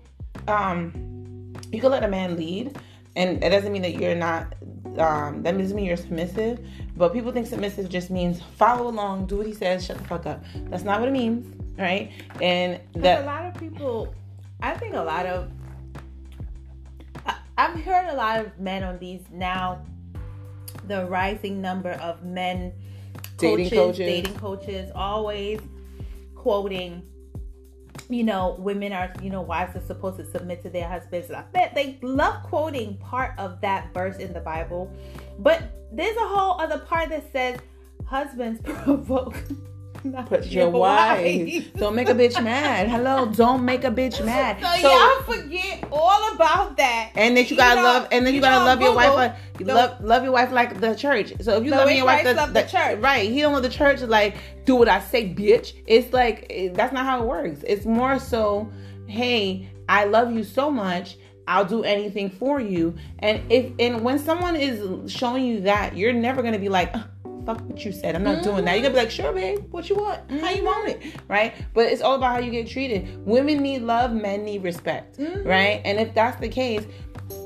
um, 0.48 1.52
you 1.70 1.80
can 1.80 1.90
let 1.90 2.02
a 2.02 2.08
man 2.08 2.36
lead, 2.36 2.76
and 3.14 3.42
it 3.42 3.50
doesn't 3.50 3.72
mean 3.72 3.82
that 3.82 3.94
you're 3.94 4.14
not. 4.14 4.54
Um, 4.98 5.42
that 5.42 5.56
doesn't 5.56 5.76
mean 5.76 5.84
you're 5.84 5.96
submissive. 5.96 6.64
But 6.96 7.12
people 7.12 7.32
think 7.32 7.46
submissive 7.46 7.88
just 7.88 8.10
means 8.10 8.40
follow 8.56 8.88
along, 8.88 9.26
do 9.26 9.38
what 9.38 9.46
he 9.46 9.52
says, 9.52 9.84
shut 9.84 9.98
the 9.98 10.04
fuck 10.04 10.26
up. 10.26 10.42
That's 10.70 10.84
not 10.84 11.00
what 11.00 11.08
it 11.08 11.12
means, 11.12 11.54
right? 11.78 12.10
And 12.40 12.80
But 12.92 13.22
a 13.22 13.26
lot 13.26 13.46
of 13.46 13.54
people, 13.60 14.14
I 14.62 14.74
think 14.74 14.94
a 14.94 15.02
lot 15.02 15.26
of, 15.26 15.50
I, 17.26 17.36
I've 17.58 17.80
heard 17.80 18.08
a 18.08 18.14
lot 18.14 18.40
of 18.40 18.58
men 18.58 18.82
on 18.82 18.98
these 18.98 19.22
now 19.30 19.84
the 20.86 21.04
rising 21.06 21.60
number 21.60 21.92
of 21.92 22.24
men 22.24 22.72
Dating 23.38 23.66
coaches, 23.66 23.78
coaches. 23.78 23.98
dating 23.98 24.34
coaches, 24.36 24.90
always 24.94 25.60
quoting. 26.34 27.02
You 28.08 28.24
know, 28.24 28.56
women 28.58 28.92
are, 28.92 29.12
you 29.22 29.30
know, 29.30 29.42
wives 29.42 29.76
are 29.76 29.84
supposed 29.86 30.18
to 30.18 30.24
submit 30.24 30.62
to 30.62 30.70
their 30.70 30.88
husbands. 30.88 31.30
I 31.30 31.42
bet 31.52 31.74
they 31.74 31.98
love 32.02 32.42
quoting 32.44 32.96
part 32.98 33.38
of 33.38 33.60
that 33.60 33.92
verse 33.92 34.18
in 34.18 34.32
the 34.32 34.40
Bible. 34.40 34.92
But 35.38 35.62
there's 35.92 36.16
a 36.16 36.28
whole 36.28 36.60
other 36.60 36.78
part 36.78 37.08
that 37.10 37.30
says, 37.32 37.58
husbands 38.04 38.60
provoke 38.64 39.36
not 40.12 40.26
Put 40.26 40.46
your 40.46 40.70
wife. 40.70 41.72
Don't 41.74 41.94
make 41.94 42.08
a 42.08 42.14
bitch 42.14 42.42
mad. 42.42 42.88
Hello, 42.88 43.26
don't 43.26 43.64
make 43.64 43.84
a 43.84 43.90
bitch 43.90 44.24
mad. 44.24 44.60
So, 44.62 44.88
y'all 44.88 45.22
forget 45.22 45.84
all 45.92 46.34
about 46.34 46.76
that. 46.76 47.10
and 47.14 47.36
then 47.36 47.46
you 47.46 47.56
gotta 47.56 47.76
know- 47.80 47.86
love, 47.86 48.08
and 48.12 48.26
then 48.26 48.32
you, 48.34 48.38
you 48.38 48.42
gotta 48.42 48.60
know, 48.60 48.64
love 48.66 48.80
your 48.80 48.94
wife 48.94 49.14
like 49.14 49.34
you 49.58 49.66
the- 49.66 49.74
love 49.74 50.00
love 50.04 50.22
your 50.22 50.32
wife 50.32 50.52
like 50.52 50.80
the 50.80 50.94
church. 50.94 51.32
So 51.40 51.56
if 51.58 51.64
you 51.64 51.70
love 51.70 51.90
your 51.90 52.04
wife, 52.06 52.22
Christ 52.22 52.36
loved 52.36 52.54
the 52.54 52.62
church. 52.62 52.98
right? 53.00 53.28
He 53.30 53.40
don't 53.40 53.52
love 53.52 53.62
the 53.62 53.68
church 53.68 54.00
like 54.02 54.36
do 54.64 54.74
what 54.76 54.88
I 54.88 55.00
say, 55.00 55.28
bitch. 55.32 55.74
It's 55.86 56.12
like 56.12 56.46
it- 56.50 56.74
that's 56.74 56.92
not 56.92 57.04
how 57.06 57.22
it 57.22 57.26
works. 57.26 57.60
It's 57.66 57.86
more 57.86 58.18
so, 58.18 58.70
hey, 59.06 59.68
I 59.88 60.04
love 60.04 60.32
you 60.32 60.42
so 60.44 60.70
much. 60.70 61.16
I'll 61.48 61.64
do 61.64 61.84
anything 61.84 62.28
for 62.28 62.60
you. 62.60 62.94
And 63.20 63.40
if 63.52 63.70
and 63.78 64.02
when 64.02 64.18
someone 64.18 64.56
is 64.56 65.12
showing 65.12 65.44
you 65.44 65.60
that, 65.60 65.96
you're 65.96 66.12
never 66.12 66.42
gonna 66.42 66.58
be 66.58 66.68
like, 66.68 66.90
"Ugh, 66.92 67.04
fuck 67.46 67.60
what 67.68 67.84
you 67.84 67.92
said. 67.92 68.16
I'm 68.16 68.24
not 68.24 68.42
doing 68.42 68.64
that. 68.64 68.72
You're 68.74 68.82
gonna 68.82 68.94
be 68.94 69.00
like, 69.00 69.10
sure, 69.10 69.32
babe, 69.32 69.60
what 69.70 69.88
you 69.88 69.96
want? 69.96 70.28
How 70.30 70.50
you 70.50 70.64
want 70.64 70.88
it? 70.88 71.02
Right? 71.28 71.54
But 71.72 71.86
it's 71.86 72.02
all 72.02 72.16
about 72.16 72.32
how 72.32 72.38
you 72.40 72.50
get 72.50 72.66
treated. 72.66 73.24
Women 73.24 73.62
need 73.62 73.82
love, 73.82 74.12
men 74.12 74.44
need 74.44 74.64
respect. 74.64 75.16
Right? 75.46 75.80
And 75.84 75.98
if 75.98 76.12
that's 76.12 76.40
the 76.40 76.48
case, 76.48 76.84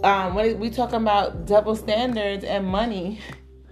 um, 0.03 0.35
when 0.35 0.59
we 0.59 0.71
talking 0.71 0.97
about 0.97 1.47
double 1.47 1.77
standards 1.77 2.45
and 2.45 2.67
money, 2.67 3.21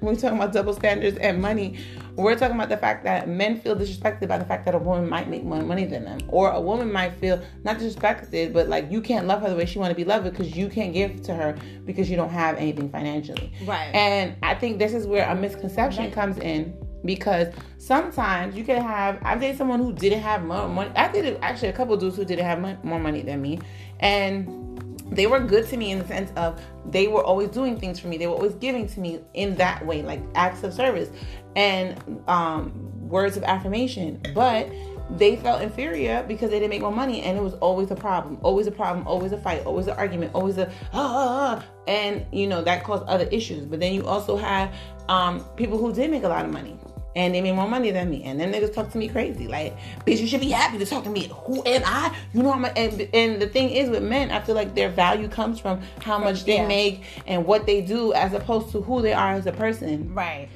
when 0.01 0.15
we 0.15 0.21
talking 0.21 0.37
about 0.37 0.53
double 0.53 0.75
standards 0.75 1.17
and 1.17 1.41
money, 1.41 1.79
we're 2.25 2.37
talking 2.37 2.57
about 2.57 2.69
the 2.69 2.77
fact 2.77 3.05
that 3.05 3.29
men 3.29 3.61
feel 3.61 3.77
disrespected 3.77 4.29
by 4.29 4.39
the 4.39 4.45
fact 4.45 4.65
that 4.65 4.75
a 4.75 4.79
woman 4.79 5.09
might 5.09 5.29
make 5.29 5.45
more 5.45 5.63
money 5.63 5.85
than 5.85 6.05
them, 6.05 6.19
or 6.29 6.51
a 6.51 6.61
woman 6.61 6.93
might 6.93 7.13
feel 7.15 7.41
not 7.65 7.79
disrespected, 7.79 8.53
but 8.53 8.69
like 8.69 8.91
you 8.91 9.01
can't 9.01 9.27
love 9.27 9.43
her 9.43 9.49
the 9.49 9.57
way 9.57 9.65
she 9.65 9.79
want 9.79 9.91
to 9.91 9.97
be 9.97 10.05
loved 10.05 10.25
because 10.25 10.57
you 10.57 10.69
can't 10.69 10.93
give 10.93 11.23
to 11.23 11.35
her 11.35 11.57
because 11.85 12.11
you 12.11 12.17
don't 12.17 12.31
have 12.31 12.57
anything 12.57 12.91
financially. 12.91 13.53
Right. 13.65 13.95
And 13.95 14.37
I 14.43 14.55
think 14.55 14.79
this 14.79 14.95
is 14.95 15.07
where 15.07 15.29
a 15.29 15.35
misconception 15.35 16.11
comes 16.11 16.39
in 16.39 16.77
because 17.05 17.55
sometimes 17.79 18.57
you 18.57 18.65
can 18.65 18.83
have. 18.83 19.19
I've 19.23 19.41
dated 19.41 19.57
someone 19.57 19.79
who 19.79 19.93
didn't 19.93 20.21
have 20.21 20.45
more 20.45 20.69
money. 20.69 20.91
I 20.97 21.13
dated 21.13 21.39
actually 21.43 21.69
a 21.69 21.73
couple 21.73 21.97
dudes 21.97 22.17
who 22.17 22.25
didn't 22.25 22.45
have 22.45 22.85
more 22.85 22.99
money 22.99 23.23
than 23.23 23.41
me, 23.41 23.61
and 24.01 24.68
they 25.11 25.27
were 25.27 25.41
good 25.41 25.67
to 25.69 25.77
me 25.77 25.91
in 25.91 25.99
the 25.99 26.07
sense 26.07 26.31
of 26.37 26.61
they 26.87 27.09
were 27.09 27.23
always 27.23 27.49
doing 27.49 27.79
things 27.79 27.99
for 27.99 28.09
me. 28.09 28.19
They 28.19 28.27
were 28.27 28.35
always 28.35 28.55
giving 28.55 28.87
to 28.89 29.01
me 29.01 29.21
in 29.35 29.55
that 29.57 29.85
way, 29.85 30.03
like 30.03 30.21
acts 30.35 30.63
of 30.63 30.73
service 30.73 31.11
and 31.57 32.23
um, 32.29 32.73
words 33.09 33.37
of 33.37 33.45
affirmation. 33.45 34.21
But 34.35 34.71
they 35.11 35.37
felt 35.37 35.63
inferior 35.63 36.23
because 36.29 36.51
they 36.51 36.59
didn't 36.59 36.71
make 36.71 36.83
more 36.83 36.93
money, 36.93 37.23
and 37.23 37.39
it 37.39 37.41
was 37.41 37.55
always 37.55 37.91
a 37.91 37.97
problem, 37.97 38.39
always 38.43 38.67
a 38.67 38.71
problem, 38.71 39.07
always 39.07 39.33
a 39.33 39.39
fight, 39.39 39.65
always 39.65 39.87
an 39.87 39.97
argument, 39.97 40.33
always 40.35 40.59
a 40.59 40.69
ah, 40.69 40.73
ah, 40.93 41.63
ah. 41.63 41.65
and 41.87 42.27
you 42.31 42.47
know 42.47 42.63
that 42.63 42.85
caused 42.85 43.05
other 43.05 43.27
issues. 43.31 43.65
But 43.65 43.81
then 43.81 43.95
you 43.95 44.07
also 44.07 44.37
have 44.37 44.75
um, 45.09 45.45
people 45.57 45.79
who 45.79 45.93
did 45.93 46.11
make 46.11 46.25
a 46.25 46.29
lot 46.29 46.45
of 46.45 46.53
money 46.53 46.77
and 47.19 47.35
they 47.35 47.41
made 47.41 47.53
more 47.53 47.69
money 47.69 47.91
than 47.91 48.09
me. 48.09 48.23
And 48.25 48.39
them 48.39 48.53
niggas 48.53 48.73
talk 48.73 48.91
to 48.93 48.99
me 48.99 49.09
crazy. 49.09 49.49
Like, 49.49 49.77
bitch, 50.07 50.21
you 50.21 50.27
should 50.27 50.41
be 50.41 50.51
happy 50.51 50.79
to 50.79 50.87
talk 50.87 51.05
to 51.05 51.11
me. 51.11 51.29
Who 51.45 51.63
am 51.67 51.83
I? 51.85 52.15
You 52.33 52.43
know, 52.45 52.53
I'm 52.53 52.65
a, 52.65 52.69
and, 52.69 53.09
and 53.13 53.43
the 53.43 53.49
thing 53.49 53.71
is 53.71 53.91
with 53.91 54.03
men, 54.05 54.31
I 54.31 54.41
feel 54.41 54.55
like 54.55 54.75
their 54.75 54.89
value 54.89 55.29
comes 55.29 55.59
from 55.59 55.83
how 56.01 56.19
much 56.19 56.45
they 56.45 56.57
Yeah. 56.57 56.69
make 56.69 57.03
and 57.27 57.45
what 57.45 57.67
they 57.67 57.81
do 57.81 58.13
as 58.13 58.33
opposed 58.33 58.71
to 58.73 58.81
who 58.83 59.03
they 59.03 59.13
are 59.13 59.33
as 59.33 59.47
a 59.47 59.53
person. 59.53 60.15
Right. 60.15 60.49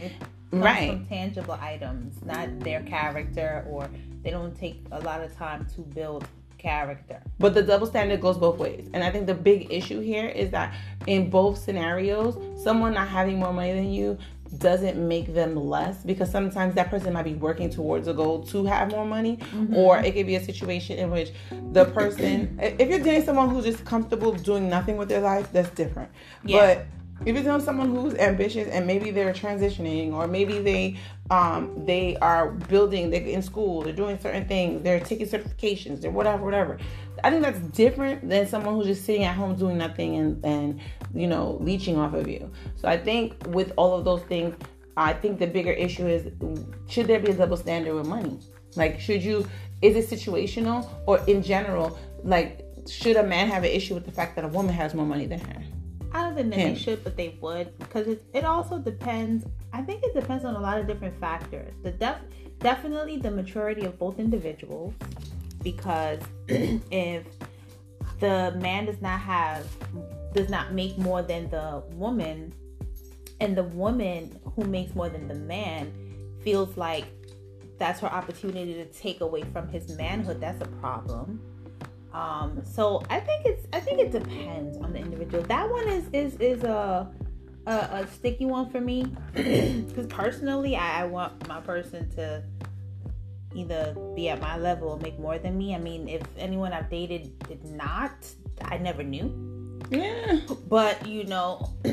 Comes 0.53 0.65
Right. 0.65 0.91
From 0.91 1.07
tangible 1.07 1.59
items, 1.61 2.23
not 2.25 2.61
their 2.61 2.83
character, 2.83 3.65
or 3.69 3.89
they 4.23 4.31
don't 4.31 4.55
take 4.57 4.85
a 4.93 5.01
lot 5.01 5.23
of 5.23 5.35
time 5.37 5.67
to 5.75 5.81
build 5.81 6.27
character. 6.59 7.21
But 7.41 7.55
the 7.55 7.63
double 7.63 7.87
standard 7.89 8.21
goes 8.21 8.39
both 8.39 8.59
ways. 8.59 8.89
And 8.95 9.03
I 9.03 9.11
think 9.11 9.27
the 9.27 9.35
big 9.35 9.73
issue 9.73 10.01
here 10.01 10.29
is 10.29 10.51
that 10.51 10.73
in 11.09 11.29
both 11.29 11.59
scenarios, 11.59 12.39
someone 12.63 12.95
not 12.95 13.09
having 13.09 13.39
more 13.41 13.53
money 13.53 13.73
than 13.73 13.93
you 13.93 14.17
doesn't 14.59 14.97
make 15.09 15.33
them 15.35 15.57
less 15.57 15.97
because 16.05 16.31
sometimes 16.31 16.75
that 16.75 16.91
person 16.91 17.13
might 17.13 17.23
be 17.23 17.35
working 17.35 17.71
towards 17.71 18.07
a 18.09 18.13
goal 18.13 18.43
to 18.43 18.65
have 18.65 18.91
more 18.91 19.07
money 19.07 19.37
mm-hmm. 19.37 19.75
or 19.75 19.99
it 19.99 20.13
could 20.13 20.27
be 20.27 20.37
a 20.37 20.45
situation 20.45 20.99
in 20.99 21.11
which 21.11 21.31
the 21.73 21.85
person 21.87 22.59
if 22.61 22.89
you're 22.89 22.99
dating 22.99 23.25
someone 23.25 23.49
who's 23.49 23.65
just 23.65 23.85
comfortable 23.85 24.33
doing 24.33 24.69
nothing 24.69 24.97
with 24.97 25.09
their 25.09 25.21
life 25.21 25.51
that's 25.53 25.71
different 25.71 26.11
Yeah. 26.45 26.75
but 26.75 26.87
if 27.25 27.35
you're 27.37 27.45
dating 27.45 27.61
someone 27.61 27.95
who's 27.95 28.15
ambitious 28.15 28.69
and 28.69 28.87
maybe 28.87 29.11
they're 29.11 29.33
transitioning 29.33 30.13
or 30.13 30.27
maybe 30.27 30.59
they 30.59 30.97
um 31.31 31.85
they 31.85 32.17
are 32.17 32.51
building 32.51 33.11
they're 33.11 33.23
in 33.23 33.43
school 33.43 33.83
they're 33.83 33.93
doing 33.93 34.19
certain 34.19 34.47
things 34.47 34.83
they're 34.83 34.99
taking 35.01 35.27
certifications 35.27 36.01
they're 36.01 36.11
whatever 36.11 36.45
whatever. 36.45 36.79
I 37.23 37.31
think 37.31 37.43
that's 37.43 37.61
different 37.69 38.29
than 38.29 38.47
someone 38.47 38.75
who's 38.75 38.87
just 38.87 39.05
sitting 39.05 39.25
at 39.25 39.37
home 39.37 39.55
doing 39.55 39.79
nothing 39.79 40.17
and 40.17 40.45
and 40.45 40.81
you 41.15 41.27
know 41.29 41.59
leeching 41.61 41.97
off 41.99 42.15
of 42.15 42.29
you. 42.29 42.51
So 42.77 42.89
i 42.89 42.97
think 42.97 43.35
with 43.49 43.73
all 43.77 43.97
of 43.97 44.05
those 44.05 44.23
things 44.23 44.57
i 44.97 45.13
think 45.13 45.39
the 45.39 45.47
bigger 45.47 45.73
issue 45.73 46.07
is 46.07 46.33
should 46.89 47.07
there 47.07 47.21
be 47.21 47.31
a 47.31 47.35
double 47.35 47.57
standard 47.57 47.95
with 47.95 48.07
money? 48.07 48.39
Like 48.75 48.99
should 49.01 49.23
you 49.23 49.47
is 49.81 49.97
it 49.97 50.19
situational? 50.19 50.89
Or 51.07 51.19
in 51.27 51.43
general 51.43 51.99
like 52.25 52.65
should 52.89 53.17
a 53.17 53.23
man 53.23 53.47
have 53.49 53.63
an 53.63 53.71
issue 53.71 53.95
with 53.95 54.05
the 54.05 54.13
fact 54.13 54.35
that 54.35 54.45
a 54.45 54.49
woman 54.49 54.75
has 54.75 54.93
more 54.93 55.07
money 55.07 55.27
than 55.27 55.39
her 55.39 55.63
I 56.15 56.23
don't 56.23 56.35
think 56.35 56.51
that 56.51 56.59
Him. 56.59 56.75
they 56.75 56.79
should, 56.79 57.05
but 57.05 57.17
they 57.17 57.37
would 57.41 57.79
because 57.79 58.07
it, 58.07 58.25
it 58.35 58.45
also 58.45 58.79
depends. 58.79 59.47
I 59.73 59.83
think 59.83 60.03
it 60.05 60.15
depends 60.15 60.45
on 60.45 60.55
a 60.55 60.61
lot 60.61 60.79
of 60.79 60.87
different 60.87 61.19
factors. 61.19 61.73
The 61.83 61.93
def, 61.93 62.17
definitely 62.59 63.17
the 63.17 63.31
maturity 63.31 63.85
of 63.87 63.99
both 63.99 64.19
individuals, 64.19 64.95
because 65.63 66.21
if 66.49 67.25
the 68.21 68.57
man 68.61 68.87
does 68.87 69.01
not 69.01 69.21
have 69.21 69.67
does 70.35 70.49
not 70.49 70.73
make 70.73 70.97
more 70.99 71.23
than 71.23 71.49
the 71.51 71.83
woman, 71.95 72.53
and 73.41 73.57
the 73.57 73.65
woman 73.65 74.39
who 74.55 74.65
makes 74.65 74.95
more 74.95 75.09
than 75.09 75.29
the 75.29 75.35
man 75.35 75.93
feels 76.43 76.77
like 76.77 77.05
that's 77.79 78.01
her 78.01 78.13
opportunity 78.13 78.75
to 78.75 78.85
take 78.87 79.21
away 79.23 79.43
from 79.53 79.69
his 79.69 79.97
manhood, 79.97 80.41
that's 80.41 80.61
a 80.63 80.69
problem. 80.81 81.41
Um, 82.13 82.63
so 82.65 83.03
I 83.09 83.21
think 83.21 83.47
it's 83.47 83.67
I 83.73 83.81
think 83.81 84.01
it 84.01 84.13
depends 84.13 84.77
on 84.79 84.93
the 84.93 84.99
individual. 84.99 85.43
That 85.45 85.71
one 85.71 85.89
is 85.89 86.09
is 86.13 86.35
is 86.41 86.63
a 86.63 87.11
a, 87.67 87.73
a 87.73 88.07
sticky 88.13 88.47
one 88.47 88.71
for 88.71 88.81
me 88.81 89.05
because 89.35 90.07
personally, 90.09 90.77
I, 90.77 91.03
I 91.03 91.05
want 91.07 91.47
my 91.49 91.61
person 91.61 92.09
to 92.11 92.43
either 93.55 93.95
be 94.15 94.29
at 94.29 94.41
my 94.41 94.57
level 94.57 94.91
or 94.91 94.99
make 94.99 95.19
more 95.19 95.39
than 95.39 95.57
me. 95.57 95.75
I 95.75 95.79
mean, 95.79 96.09
if 96.09 96.23
anyone 96.37 96.73
I've 96.73 96.91
dated 96.91 97.39
did 97.41 97.65
not, 97.65 98.13
I 98.63 98.79
never 98.79 99.03
knew. 99.03 99.81
yeah 99.91 100.41
But 100.69 101.07
you 101.07 101.25
know, 101.25 101.71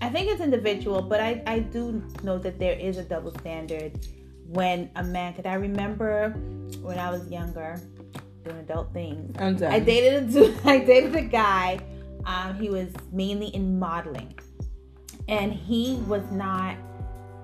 I 0.00 0.08
think 0.10 0.30
it's 0.30 0.40
individual. 0.40 1.02
But 1.02 1.20
I 1.20 1.42
I 1.46 1.58
do 1.60 2.02
know 2.22 2.38
that 2.38 2.58
there 2.58 2.78
is 2.78 2.98
a 2.98 3.04
double 3.04 3.32
standard 3.40 3.98
when 4.46 4.90
a 4.94 5.02
man. 5.02 5.34
Cause 5.34 5.46
I 5.46 5.54
remember 5.54 6.30
when 6.82 6.98
I 6.98 7.10
was 7.10 7.28
younger 7.30 7.80
doing 8.46 8.58
adult 8.60 8.92
things. 8.92 9.36
i'm 9.38 9.56
done 9.56 9.72
I 9.72 9.80
dated 9.80 10.22
a 10.22 10.26
dude. 10.26 10.58
I 10.64 10.78
dated 10.78 11.14
a 11.16 11.22
guy. 11.22 11.80
Um, 12.24 12.54
he 12.58 12.68
was 12.68 12.88
mainly 13.12 13.48
in 13.48 13.78
modeling, 13.78 14.34
and 15.28 15.52
he 15.52 15.96
was 16.06 16.22
not. 16.32 16.76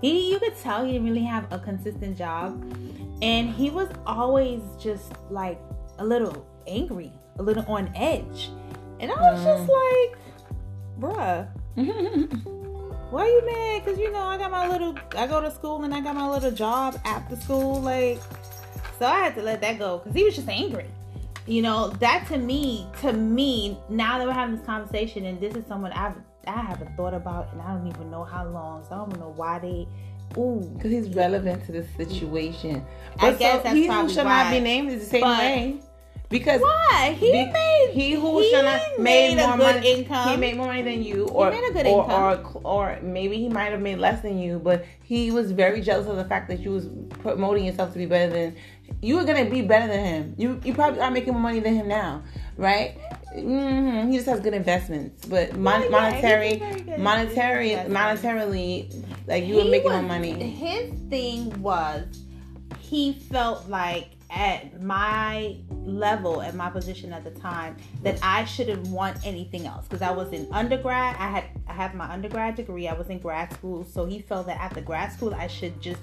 He, 0.01 0.33
you 0.33 0.41
could 0.41 0.57
tell 0.59 0.85
he 0.85 0.93
didn't 0.93 1.07
really 1.07 1.23
have 1.25 1.47
a 1.53 1.59
consistent 1.59 2.19
job, 2.19 2.61
and 3.23 3.51
he 3.51 3.71
was 3.71 3.89
always 4.07 4.61
just 4.81 5.13
like 5.31 5.61
a 5.99 6.05
little 6.05 6.47
angry, 6.67 7.13
a 7.39 7.43
little 7.43 7.65
on 7.67 7.93
edge, 7.95 8.51
and 8.99 9.13
I 9.13 9.15
was 9.15 9.45
just 9.45 9.71
like, 9.71 10.19
"Bruh, 10.99 11.49
why 13.13 13.23
are 13.23 13.29
you 13.29 13.47
mad? 13.47 13.85
Cause 13.85 13.99
you 13.99 14.11
know 14.11 14.27
I 14.27 14.37
got 14.37 14.51
my 14.51 14.69
little. 14.69 14.97
I 15.17 15.29
go 15.29 15.41
to 15.41 15.51
school 15.53 15.85
and 15.85 15.95
I 15.95 16.01
got 16.01 16.17
my 16.17 16.29
little 16.29 16.51
job 16.51 16.99
after 17.05 17.37
school, 17.37 17.81
like." 17.81 18.21
So 19.03 19.09
I 19.09 19.19
had 19.19 19.35
to 19.35 19.43
let 19.43 19.61
that 19.63 19.81
go 19.81 19.99
because 19.99 20.15
he 20.15 20.23
was 20.23 20.37
just 20.37 20.49
angry. 20.49 20.87
You 21.49 21.61
know, 21.61 21.89
that 21.99 22.25
to 22.29 22.39
me, 22.39 22.87
to 23.01 23.13
me, 23.13 23.77
now 23.89 24.17
that 24.19 24.29
we're 24.29 24.33
having 24.33 24.55
this 24.55 24.65
conversation, 24.65 25.25
and 25.25 25.41
this 25.41 25.57
is 25.57 25.67
someone 25.67 25.91
I've 25.91 26.15
I 26.47 26.61
haven't 26.61 26.97
thought 26.97 27.13
about, 27.13 27.53
and 27.53 27.61
I 27.61 27.75
don't 27.75 27.89
even 27.89 28.13
know 28.13 28.23
how 28.23 28.47
long, 28.47 28.85
so 28.85 28.95
I 28.95 28.99
don't 28.99 29.19
know 29.19 29.33
why 29.35 29.59
they. 29.59 29.89
Ooh, 30.39 30.61
Because 30.77 30.93
he's 30.93 31.09
relevant 31.17 31.67
to 31.67 31.73
the 31.73 31.85
situation. 31.97 32.87
I 33.19 33.31
But 33.33 33.39
guess 33.41 33.65
so 33.65 33.71
he 33.75 33.89
who 33.89 34.09
shall 34.09 34.25
why. 34.25 34.45
not 34.45 34.53
be 34.53 34.61
named 34.61 34.91
is 34.93 35.01
the 35.01 35.07
same 35.11 35.21
But- 35.23 35.39
way. 35.41 35.81
Because 36.29 36.63
why 36.63 37.15
he 37.21 37.31
Be- 37.31 37.45
made 37.53 37.91
he 37.93 38.13
who 38.13 38.39
he 38.41 38.51
shall 38.51 38.63
not 38.63 38.81
made, 38.99 39.37
made 39.37 39.39
a 39.39 39.49
more 39.49 39.57
good 39.59 39.75
money- 39.75 39.93
income. 39.99 40.29
he 40.31 40.37
made 40.39 40.57
more 40.57 40.67
money 40.69 40.81
than 40.81 41.03
you, 41.03 41.27
or 41.29 41.51
made 41.51 41.63
a 41.69 41.73
good 41.75 41.87
or, 41.87 42.05
income. 42.05 42.61
or 42.65 42.83
or 42.95 42.99
maybe 43.03 43.37
he 43.37 43.51
might 43.51 43.71
have 43.73 43.83
made 43.83 43.99
less 43.99 44.23
than 44.23 44.39
you, 44.39 44.59
but 44.59 44.83
he 45.03 45.31
was 45.31 45.53
very 45.53 45.83
jealous 45.83 46.07
of 46.07 46.17
the 46.17 46.25
fact 46.25 46.49
that 46.49 46.61
you 46.61 46.71
was 46.71 46.89
promoting 47.19 47.67
yourself 47.67 47.93
to 47.93 47.99
be 47.99 48.07
better 48.07 48.33
than 48.33 48.57
you 49.01 49.17
were 49.17 49.25
gonna 49.25 49.49
be 49.49 49.63
better 49.63 49.87
than 49.87 50.05
him. 50.05 50.35
You 50.39 50.61
you 50.65 50.75
probably 50.75 51.01
are 51.01 51.11
making 51.11 51.33
more 51.33 51.43
money 51.43 51.61
than 51.61 51.75
him 51.75 51.89
now, 51.89 52.23
right? 52.57 52.97
Mm-hmm. 53.35 54.11
He 54.11 54.17
just 54.17 54.29
has 54.29 54.41
good 54.41 54.55
investments, 54.55 55.25
but 55.27 55.57
mon- 55.57 55.83
yeah, 55.85 55.89
monetary, 55.89 56.57
good 56.57 56.99
monetary, 56.99 57.71
monetarily, 57.71 59.05
like 59.27 59.45
you 59.45 59.57
were 59.57 59.65
making 59.65 59.85
was- 59.93 60.03
no 60.03 60.09
money. 60.09 60.33
His 60.33 60.93
thing 61.09 61.63
was 61.63 62.05
he 62.81 63.15
felt 63.15 63.69
like 63.69 64.09
at 64.31 64.83
my 64.83 65.57
level, 65.85 66.41
at 66.41 66.55
my 66.55 66.71
position 66.71 67.13
at 67.13 67.23
the 67.25 67.31
time, 67.31 67.77
that 68.03 68.19
I 68.23 68.45
shouldn't 68.45 68.87
want 68.89 69.19
anything 69.27 69.67
else 69.67 69.87
because 69.87 70.03
I 70.03 70.11
was 70.11 70.33
in 70.33 70.47
undergrad. 70.53 71.17
I 71.19 71.29
had 71.29 71.45
I 71.67 71.73
had 71.73 71.95
my 71.95 72.11
undergrad 72.11 72.55
degree. 72.55 72.89
I 72.89 72.95
was 72.95 73.09
in 73.09 73.19
grad 73.19 73.53
school, 73.53 73.85
so 73.85 74.05
he 74.05 74.21
felt 74.21 74.47
that 74.47 74.59
after 74.59 74.81
grad 74.81 75.13
school, 75.13 75.35
I 75.35 75.47
should 75.49 75.81
just 75.81 76.01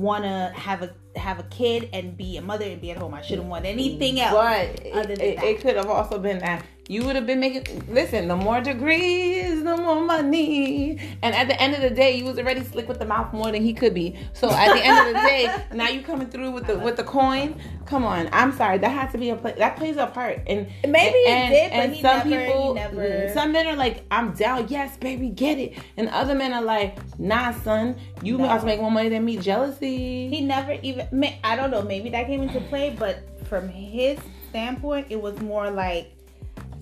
want 0.00 0.24
to 0.24 0.52
have 0.54 0.82
a 0.82 0.94
have 1.18 1.38
a 1.38 1.44
kid 1.44 1.88
and 1.92 2.16
be 2.16 2.36
a 2.36 2.42
mother 2.42 2.64
and 2.64 2.80
be 2.80 2.90
at 2.90 2.96
home. 2.96 3.14
I 3.14 3.22
shouldn't 3.22 3.48
want 3.48 3.64
anything 3.64 4.20
else. 4.20 4.34
But 4.34 4.86
other 4.92 5.12
it, 5.12 5.18
than 5.18 5.20
it, 5.20 5.36
that. 5.36 5.44
it 5.44 5.60
could 5.60 5.76
have 5.76 5.90
also 5.90 6.18
been 6.18 6.38
that 6.38 6.64
you 6.88 7.04
would 7.04 7.14
have 7.16 7.26
been 7.26 7.38
making. 7.38 7.84
Listen, 7.88 8.28
the 8.28 8.36
more 8.36 8.60
degrees, 8.60 9.62
the 9.62 9.76
more 9.76 10.00
money. 10.00 10.98
And 11.22 11.34
at 11.34 11.46
the 11.48 11.60
end 11.60 11.74
of 11.74 11.82
the 11.82 11.90
day, 11.90 12.16
you 12.16 12.24
was 12.24 12.38
already 12.38 12.64
slick 12.64 12.88
with 12.88 12.98
the 12.98 13.04
mouth 13.04 13.32
more 13.32 13.52
than 13.52 13.62
he 13.62 13.74
could 13.74 13.94
be. 13.94 14.16
So 14.32 14.50
at 14.50 14.74
the 14.74 14.84
end 14.84 15.08
of 15.08 15.14
the 15.14 15.28
day, 15.28 15.64
now 15.74 15.88
you 15.88 16.02
coming 16.02 16.28
through 16.28 16.50
with 16.50 16.66
the 16.66 16.78
with 16.78 16.96
the 16.96 17.04
coin. 17.04 17.60
Come 17.86 18.04
on, 18.04 18.28
I'm 18.32 18.52
sorry. 18.52 18.78
That 18.78 18.90
has 18.90 19.12
to 19.12 19.18
be 19.18 19.30
a 19.30 19.36
play. 19.36 19.54
That 19.56 19.76
plays 19.76 19.96
a 19.96 20.06
part. 20.06 20.40
And 20.46 20.66
Maybe 20.86 21.16
it 21.18 21.28
and, 21.30 21.52
did, 21.52 21.70
but 21.70 21.78
and 21.78 21.92
he 21.94 22.02
some 22.02 22.28
never- 22.30 22.46
people, 22.46 22.74
never- 22.74 22.96
mm, 22.96 23.32
some 23.34 23.52
men 23.52 23.66
are 23.66 23.76
like, 23.76 24.04
I'm 24.10 24.32
down. 24.32 24.66
Yes, 24.68 24.96
baby, 24.96 25.28
get 25.30 25.58
it. 25.58 25.74
And 25.96 26.08
other 26.08 26.34
men 26.34 26.52
are 26.52 26.62
like, 26.62 26.98
Nah, 27.18 27.52
son, 27.52 27.96
you 28.22 28.36
No. 28.38 28.44
about 28.44 28.60
to 28.60 28.66
make 28.66 28.80
more 28.80 28.90
money 28.90 29.08
than 29.08 29.24
me. 29.24 29.36
Jealousy. 29.38 30.28
he 30.28 30.40
never 30.42 30.72
even 30.82 31.06
i 31.44 31.54
don't 31.56 31.70
know 31.70 31.82
maybe 31.82 32.10
that 32.10 32.26
came 32.26 32.42
into 32.42 32.60
play 32.62 32.94
but 32.98 33.20
from 33.48 33.68
his 33.68 34.18
standpoint 34.50 35.06
it 35.10 35.20
was 35.20 35.38
more 35.40 35.70
like 35.70 36.12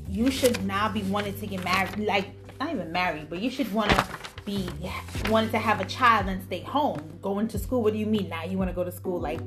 you 0.08 0.30
should 0.30 0.64
now 0.64 0.88
be 0.88 1.02
wanting 1.04 1.38
to 1.38 1.46
get 1.46 1.62
married 1.64 1.98
like 2.06 2.28
not 2.60 2.70
even 2.72 2.90
married 2.92 3.28
but 3.28 3.40
you 3.40 3.50
should 3.50 3.70
want 3.72 3.90
to 3.90 4.06
be 4.44 4.68
wanting 5.28 5.50
to 5.50 5.58
have 5.58 5.80
a 5.80 5.84
child 5.86 6.26
and 6.28 6.42
stay 6.44 6.60
home 6.60 7.00
going 7.20 7.48
to 7.48 7.58
school 7.58 7.82
what 7.82 7.92
do 7.92 7.98
you 7.98 8.06
mean 8.06 8.28
now 8.28 8.44
you 8.44 8.56
want 8.56 8.70
to 8.70 8.74
go 8.74 8.84
to 8.84 8.92
school 8.92 9.20
like 9.20 9.40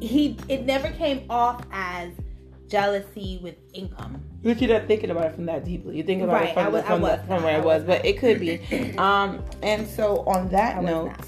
he 0.00 0.36
it 0.48 0.64
never 0.64 0.88
came 0.90 1.24
off 1.28 1.62
as 1.72 2.12
jealousy 2.68 3.40
with 3.42 3.56
income 3.74 4.22
But 4.44 4.60
you're 4.62 4.78
not 4.78 4.86
thinking 4.86 5.10
about 5.10 5.26
it 5.26 5.34
from 5.34 5.46
that 5.46 5.64
deeply. 5.64 5.96
You 5.96 6.04
think 6.04 6.22
about 6.22 6.34
Right, 6.34 6.48
it 6.50 6.54
from, 6.54 6.62
I 6.62 6.70
the, 6.70 6.70
was- 6.76 6.84
I 6.84 6.86
from, 6.86 7.02
the, 7.02 7.16
from 7.26 7.42
where 7.42 7.56
I 7.56 7.58
was, 7.60 7.82
was 7.82 7.84
but 7.84 8.04
it 8.06 8.18
could 8.20 8.38
be. 8.38 8.60
um, 8.98 9.44
and 9.62 9.86
so 9.88 10.18
on 10.24 10.48
that 10.50 10.76
I 10.76 10.80
note, 10.80 11.06
not. 11.08 11.26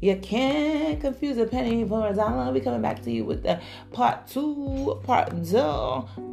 you 0.00 0.16
can't 0.18 1.00
confuse 1.00 1.36
a 1.38 1.46
penny 1.46 1.84
for 1.86 2.06
a 2.08 2.14
dollar. 2.14 2.38
I'll 2.44 2.52
be 2.52 2.60
coming 2.60 2.80
back 2.80 3.02
to 3.02 3.10
you 3.10 3.24
with 3.24 3.42
the 3.42 3.60
part 3.92 4.28
two, 4.28 5.00
part 5.02 5.30
two 5.44 5.58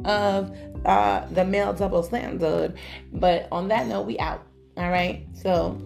of 0.04 0.75
uh, 0.86 1.26
the 1.32 1.44
male 1.44 1.72
double 1.74 2.02
standard. 2.02 2.74
But 3.12 3.48
on 3.52 3.68
that 3.68 3.86
note, 3.86 4.06
we 4.06 4.18
out. 4.18 4.42
All 4.76 4.90
right. 4.90 5.26
So 5.34 5.76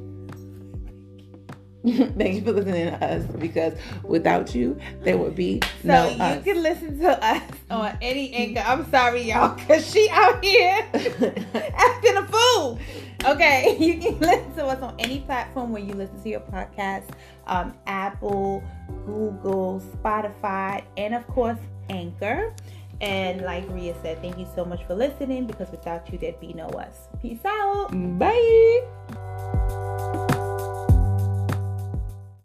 thank 1.87 2.35
you 2.35 2.43
for 2.43 2.53
listening 2.53 2.87
to 2.87 3.05
us 3.05 3.25
because 3.39 3.73
without 4.05 4.55
you, 4.55 4.79
there 5.03 5.17
would 5.17 5.35
be 5.35 5.61
So 5.83 5.89
no 5.89 6.09
you 6.11 6.23
us. 6.23 6.45
can 6.45 6.63
listen 6.63 6.99
to 7.01 7.25
us 7.25 7.43
on 7.71 7.97
any 8.03 8.33
anchor. 8.35 8.63
I'm 8.67 8.89
sorry, 8.91 9.23
y'all, 9.23 9.55
because 9.57 9.91
she 9.91 10.09
out 10.11 10.45
here 10.45 10.87
acting 10.95 12.17
a 12.17 12.27
fool. 12.27 12.79
Okay, 13.25 13.77
you 13.79 13.99
can 13.99 14.19
listen 14.19 14.55
to 14.57 14.67
us 14.67 14.83
on 14.83 14.95
any 14.99 15.21
platform 15.21 15.73
where 15.73 15.83
you 15.83 15.93
listen 15.95 16.23
to 16.23 16.29
your 16.29 16.41
podcast 16.41 17.05
um, 17.47 17.75
Apple, 17.87 18.63
Google, 19.07 19.83
Spotify, 19.97 20.83
and 20.97 21.15
of 21.15 21.27
course, 21.27 21.59
Anchor. 21.91 22.55
And 23.01 23.43
like 23.43 23.65
Ria 23.69 23.95
said, 24.03 24.21
thank 24.21 24.39
you 24.39 24.47
so 24.55 24.65
much 24.65 24.85
for 24.85 24.95
listening 24.95 25.47
because 25.47 25.71
without 25.71 26.11
you, 26.13 26.19
there'd 26.19 26.41
be 26.41 26.53
no 26.53 26.67
us. 26.69 27.09
Peace 27.21 27.45
out. 27.45 27.89
Bye. 28.19 29.87